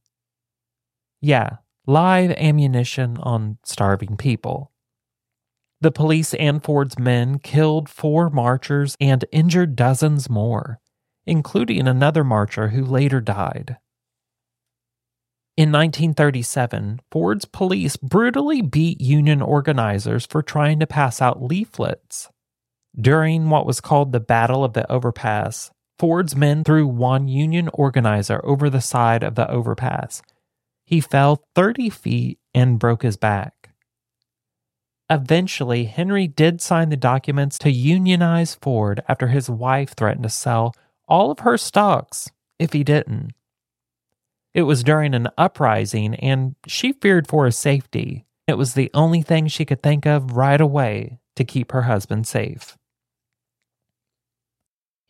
Yeah, 1.20 1.56
live 1.86 2.30
ammunition 2.32 3.16
on 3.18 3.58
starving 3.64 4.16
people. 4.16 4.70
The 5.80 5.92
police 5.92 6.34
and 6.34 6.62
Ford's 6.62 6.98
men 6.98 7.38
killed 7.38 7.88
four 7.88 8.30
marchers 8.30 8.96
and 9.00 9.24
injured 9.30 9.76
dozens 9.76 10.28
more, 10.28 10.80
including 11.24 11.86
another 11.86 12.24
marcher 12.24 12.68
who 12.68 12.84
later 12.84 13.20
died. 13.20 13.76
In 15.56 15.72
1937, 15.72 17.00
Ford's 17.10 17.44
police 17.44 17.96
brutally 17.96 18.62
beat 18.62 19.00
union 19.00 19.42
organizers 19.42 20.26
for 20.26 20.42
trying 20.42 20.78
to 20.80 20.86
pass 20.86 21.20
out 21.20 21.42
leaflets. 21.42 22.28
During 22.98 23.50
what 23.50 23.66
was 23.66 23.80
called 23.80 24.12
the 24.12 24.20
Battle 24.20 24.64
of 24.64 24.72
the 24.72 24.90
Overpass, 24.90 25.70
Ford's 25.98 26.36
men 26.36 26.62
threw 26.62 26.86
one 26.86 27.26
union 27.26 27.68
organizer 27.72 28.40
over 28.44 28.70
the 28.70 28.80
side 28.80 29.24
of 29.24 29.34
the 29.34 29.50
overpass. 29.50 30.22
He 30.84 31.00
fell 31.00 31.42
30 31.56 31.90
feet 31.90 32.38
and 32.54 32.78
broke 32.78 33.02
his 33.02 33.16
back. 33.16 33.57
Eventually, 35.10 35.84
Henry 35.84 36.26
did 36.26 36.60
sign 36.60 36.90
the 36.90 36.96
documents 36.96 37.58
to 37.60 37.70
unionize 37.70 38.54
Ford 38.56 39.02
after 39.08 39.28
his 39.28 39.48
wife 39.48 39.94
threatened 39.94 40.24
to 40.24 40.28
sell 40.28 40.74
all 41.06 41.30
of 41.30 41.40
her 41.40 41.56
stocks 41.56 42.30
if 42.58 42.74
he 42.74 42.84
didn't. 42.84 43.32
It 44.52 44.62
was 44.62 44.84
during 44.84 45.14
an 45.14 45.28
uprising, 45.38 46.14
and 46.16 46.56
she 46.66 46.92
feared 46.92 47.26
for 47.26 47.46
his 47.46 47.56
safety, 47.56 48.26
It 48.46 48.58
was 48.58 48.74
the 48.74 48.90
only 48.92 49.22
thing 49.22 49.46
she 49.46 49.64
could 49.64 49.82
think 49.82 50.06
of 50.06 50.36
right 50.36 50.60
away 50.60 51.18
to 51.36 51.44
keep 51.44 51.72
her 51.72 51.82
husband 51.82 52.26
safe. 52.26 52.76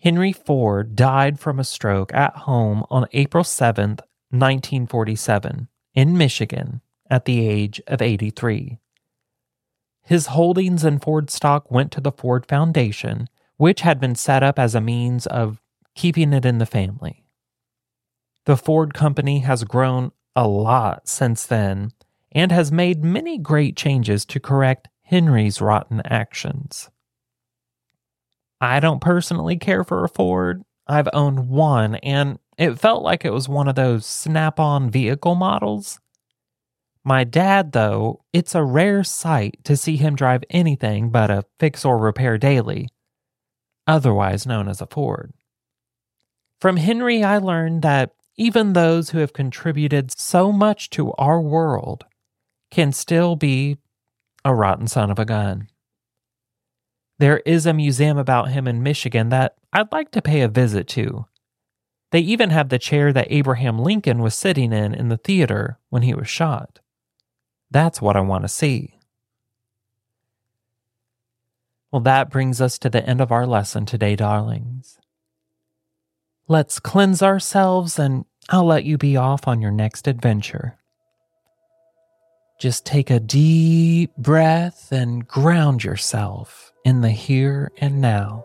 Henry 0.01 0.33
Ford 0.33 0.95
died 0.95 1.41
from 1.41 1.59
a 1.59 1.65
stroke 1.65 2.15
at 2.15 2.37
home 2.37 2.85
on 2.91 3.07
April 3.13 3.43
7th, 3.43 4.01
1947, 4.31 5.69
in 5.95 6.19
Michigan, 6.19 6.83
at 7.11 7.25
the 7.25 7.49
age 7.49 7.81
of 7.89 8.03
83. 8.03 8.79
His 10.09 10.29
holdings 10.29 10.87
in 10.87 11.01
Ford 11.01 11.29
stock 11.29 11.71
went 11.71 11.93
to 11.93 12.01
the 12.01 12.13
Ford 12.13 12.47
Foundation, 12.47 13.29
which 13.59 13.83
had 13.83 14.01
been 14.01 14.15
set 14.15 14.43
up 14.43 14.59
as 14.59 14.75
a 14.75 14.81
means 14.81 15.27
of 15.27 15.61
keeping 15.95 16.33
it 16.33 16.47
in 16.47 16.57
the 16.57 16.65
family. 16.65 17.27
The 18.47 18.57
Ford 18.57 18.95
company 18.95 19.41
has 19.41 19.65
grown 19.65 20.13
a 20.35 20.49
lot 20.49 21.09
since 21.09 21.45
then 21.45 21.91
and 22.33 22.51
has 22.51 22.73
made 22.73 23.05
many 23.05 23.37
great 23.37 23.77
changes 23.77 24.25
to 24.25 24.41
correct 24.41 24.89
Henry's 25.03 25.61
rotten 25.61 26.01
actions. 26.07 26.89
I 28.63 28.81
don't 28.81 29.03
personally 29.03 29.59
care 29.59 29.85
for 29.85 30.05
a 30.05 30.09
Ford. 30.09 30.63
I've 30.87 31.11
owned 31.13 31.51
one, 31.51 31.97
and 31.97 32.39
it 32.57 32.79
felt 32.79 33.03
like 33.03 33.27
it 33.27 33.33
was 33.35 33.47
one 33.47 33.69
of 33.69 33.75
those 33.75 34.07
snap 34.07 34.59
on 34.59 34.89
vehicle 34.89 35.35
models. 35.35 36.01
My 37.09 37.25
dad, 37.25 37.73
though, 37.73 38.23
it's 38.35 38.55
a 38.55 38.63
rare 38.63 39.03
sight 39.03 39.65
to 39.65 39.79
see 39.79 39.97
him 39.97 40.15
drive 40.15 40.45
anything 40.51 41.09
but 41.09 41.31
a 41.31 41.47
fix 41.59 41.83
or 41.83 41.97
repair 41.97 42.37
daily, 42.37 42.91
otherwise 43.87 44.45
known 44.45 44.69
as 44.69 44.83
a 44.83 44.87
Ford. 44.87 45.33
From 46.61 46.77
Henry, 46.77 47.25
I 47.25 47.39
learned 47.39 47.81
that 47.81 48.11
even 48.37 48.75
those 48.75 49.09
who 49.09 49.21
have 49.21 49.33
contributed 49.33 50.13
so 50.19 50.53
much 50.53 50.91
to 50.91 51.15
our 51.15 51.41
world 51.41 52.05
can 52.71 52.93
still 52.93 53.37
be 53.37 53.79
a 54.45 54.55
rotten 54.55 54.87
son 54.87 55.11
of 55.11 55.19
a 55.19 55.25
gun. 55.25 55.69
There 57.19 57.39
is 57.47 57.65
a 57.65 57.73
museum 57.73 58.19
about 58.19 58.51
him 58.51 58.69
in 58.69 58.83
Michigan 58.83 59.31
that 59.31 59.55
I'd 59.73 59.93
like 59.93 60.11
to 60.11 60.21
pay 60.21 60.43
a 60.43 60.49
visit 60.49 60.87
to. 60.89 61.25
They 62.11 62.21
even 62.21 62.51
have 62.51 62.69
the 62.69 62.79
chair 62.79 63.15
that 63.15 63.29
Abraham 63.31 63.79
Lincoln 63.79 64.19
was 64.19 64.35
sitting 64.35 64.75
in 64.75 64.93
in 64.93 65.09
the 65.09 65.17
theater 65.17 65.79
when 65.89 66.03
he 66.03 66.13
was 66.13 66.29
shot. 66.29 66.81
That's 67.71 68.01
what 68.01 68.17
I 68.17 68.21
want 68.21 68.45
to 68.45 68.49
see. 68.49 68.99
Well, 71.91 72.01
that 72.01 72.31
brings 72.31 72.61
us 72.61 72.79
to 72.79 72.91
the 72.91 73.05
end 73.07 73.21
of 73.21 73.33
our 73.33 73.47
lesson 73.47 73.87
today, 73.87 74.15
darlings. 74.15 74.99
Let's 76.47 76.81
cleanse 76.81 77.23
ourselves 77.23 77.99
and 77.99 78.25
I'll 78.49 78.65
let 78.65 78.85
you 78.85 78.99
be 78.99 79.17
off 79.17 79.47
on 79.47 79.61
your 79.61 79.71
next 79.71 80.07
adventure. 80.07 80.79
Just 82.59 82.85
take 82.85 83.11
a 83.11 83.21
deep 83.21 84.17
breath 84.17 84.91
and 84.91 85.27
ground 85.27 85.85
yourself 85.85 86.73
in 86.85 87.03
the 87.03 87.11
here 87.11 87.71
and 87.79 88.01
now. 88.01 88.45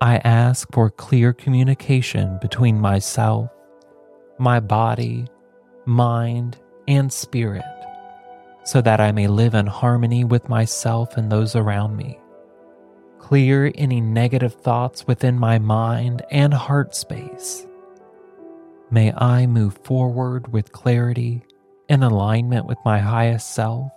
I 0.00 0.18
ask 0.18 0.70
for 0.72 0.90
clear 0.90 1.32
communication 1.32 2.38
between 2.40 2.78
myself, 2.78 3.50
my 4.38 4.60
body, 4.60 5.26
mind, 5.86 6.58
and 6.88 7.12
spirit 7.12 7.64
so 8.66 8.80
that 8.80 9.00
I 9.00 9.12
may 9.12 9.28
live 9.28 9.54
in 9.54 9.66
harmony 9.66 10.24
with 10.24 10.48
myself 10.48 11.16
and 11.16 11.30
those 11.30 11.54
around 11.54 11.96
me. 11.96 12.18
Clear 13.20 13.70
any 13.76 14.00
negative 14.00 14.54
thoughts 14.54 15.06
within 15.06 15.38
my 15.38 15.58
mind 15.60 16.22
and 16.32 16.52
heart 16.52 16.94
space. 16.94 17.64
May 18.90 19.12
I 19.12 19.46
move 19.46 19.78
forward 19.84 20.52
with 20.52 20.72
clarity 20.72 21.44
in 21.88 22.02
alignment 22.02 22.66
with 22.66 22.78
my 22.84 22.98
highest 22.98 23.54
self 23.54 23.90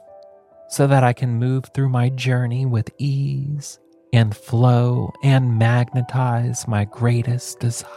so 0.67 0.85
that 0.85 1.03
I 1.03 1.13
can 1.13 1.39
move 1.39 1.65
through 1.73 1.89
my 1.89 2.09
journey 2.09 2.67
with 2.67 2.91
ease 2.99 3.79
and 4.13 4.37
flow 4.37 5.11
and 5.23 5.57
magnetize 5.57 6.67
my 6.67 6.85
greatest 6.85 7.59
desire. 7.59 7.89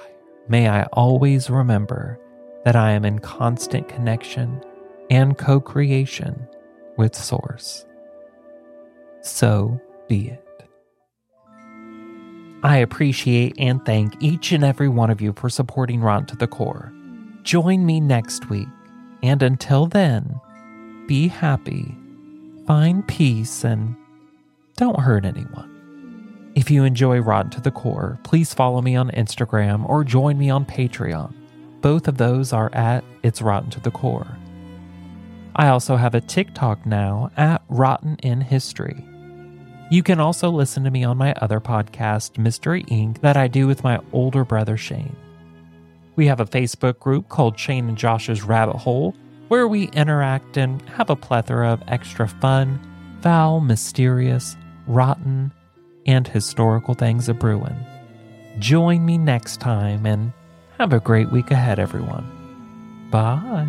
May 0.49 0.69
I 0.69 0.85
always 0.85 1.51
remember 1.51 2.19
that 2.65 2.77
I 2.77 2.93
am 2.93 3.05
in 3.05 3.19
constant 3.19 3.89
connection 3.89 4.63
and 5.11 5.39
co 5.39 5.61
creation 5.61 6.49
with 6.97 7.15
Source. 7.15 7.85
So 9.23 9.81
be 10.09 10.29
it. 10.29 10.45
I 12.65 12.77
appreciate 12.77 13.55
and 13.59 13.85
thank 13.85 14.15
each 14.23 14.53
and 14.53 14.63
every 14.63 14.89
one 14.89 15.11
of 15.11 15.21
you 15.21 15.33
for 15.33 15.51
supporting 15.51 16.01
Rotten 16.01 16.27
to 16.27 16.37
the 16.37 16.47
Core. 16.47 16.93
Join 17.43 17.85
me 17.85 18.01
next 18.01 18.49
week, 18.49 18.69
and 19.23 19.43
until 19.43 19.87
then, 19.87 20.41
be 21.09 21.27
happy, 21.27 21.97
find 22.67 23.07
peace, 23.09 23.65
and 23.65 23.97
don't 24.77 25.01
hurt 25.01 25.25
anyone. 25.25 26.53
If 26.55 26.71
you 26.71 26.85
enjoy 26.85 27.19
Rotten 27.19 27.51
to 27.53 27.61
the 27.61 27.73
Core, 27.73 28.19
please 28.23 28.55
follow 28.55 28.81
me 28.81 28.95
on 28.95 29.11
Instagram 29.11 29.89
or 29.89 30.05
join 30.05 30.39
me 30.39 30.49
on 30.49 30.65
Patreon. 30.65 31.35
Both 31.81 32.07
of 32.07 32.19
those 32.19 32.53
are 32.53 32.71
at 32.75 33.03
It's 33.25 33.43
Rotten 33.43 33.71
to 33.71 33.81
the 33.81 33.91
Core. 33.91 34.37
I 35.55 35.69
also 35.69 35.97
have 35.97 36.15
a 36.15 36.21
TikTok 36.21 36.87
now 36.87 37.31
at 37.37 37.63
Rotten 37.69 38.17
in 38.23 38.41
History. 38.41 39.05
You 39.91 40.03
can 40.03 40.21
also 40.21 40.49
listen 40.51 40.85
to 40.85 40.91
me 40.91 41.05
on 41.05 41.19
my 41.19 41.35
other 41.35 41.61
podcast, 41.61 42.39
Mystery 42.39 42.85
Inc., 42.85 43.21
that 43.21 43.37
I 43.37 43.49
do 43.49 43.67
with 43.67 43.85
my 43.85 44.01
older 44.13 44.45
brother 44.45 44.79
Shane. 44.79 45.15
We 46.17 46.27
have 46.27 46.41
a 46.41 46.47
Facebook 46.47 46.99
group 46.99 47.29
called 47.29 47.59
Shane 47.59 47.89
and 47.89 47.99
Josh's 47.99 48.43
Rabbit 48.43 48.77
Hole, 48.77 49.15
where 49.49 49.69
we 49.69 49.89
interact 49.89 50.57
and 50.57 50.81
have 50.91 51.11
a 51.11 51.17
plethora 51.17 51.71
of 51.73 51.83
extra 51.89 52.27
fun, 52.27 52.81
foul, 53.21 53.61
mysterious, 53.61 54.57
rotten, 54.87 55.53
and 56.07 56.27
historical 56.27 56.95
things 56.95 57.29
a 57.29 57.35
brewing. 57.35 57.77
Join 58.59 59.05
me 59.05 59.19
next 59.19 59.61
time 59.61 60.07
and 60.07 60.33
have 60.79 60.95
a 60.95 61.01
great 61.01 61.31
week 61.31 61.51
ahead, 61.51 61.79
everyone. 61.79 63.09
Bye. 63.11 63.69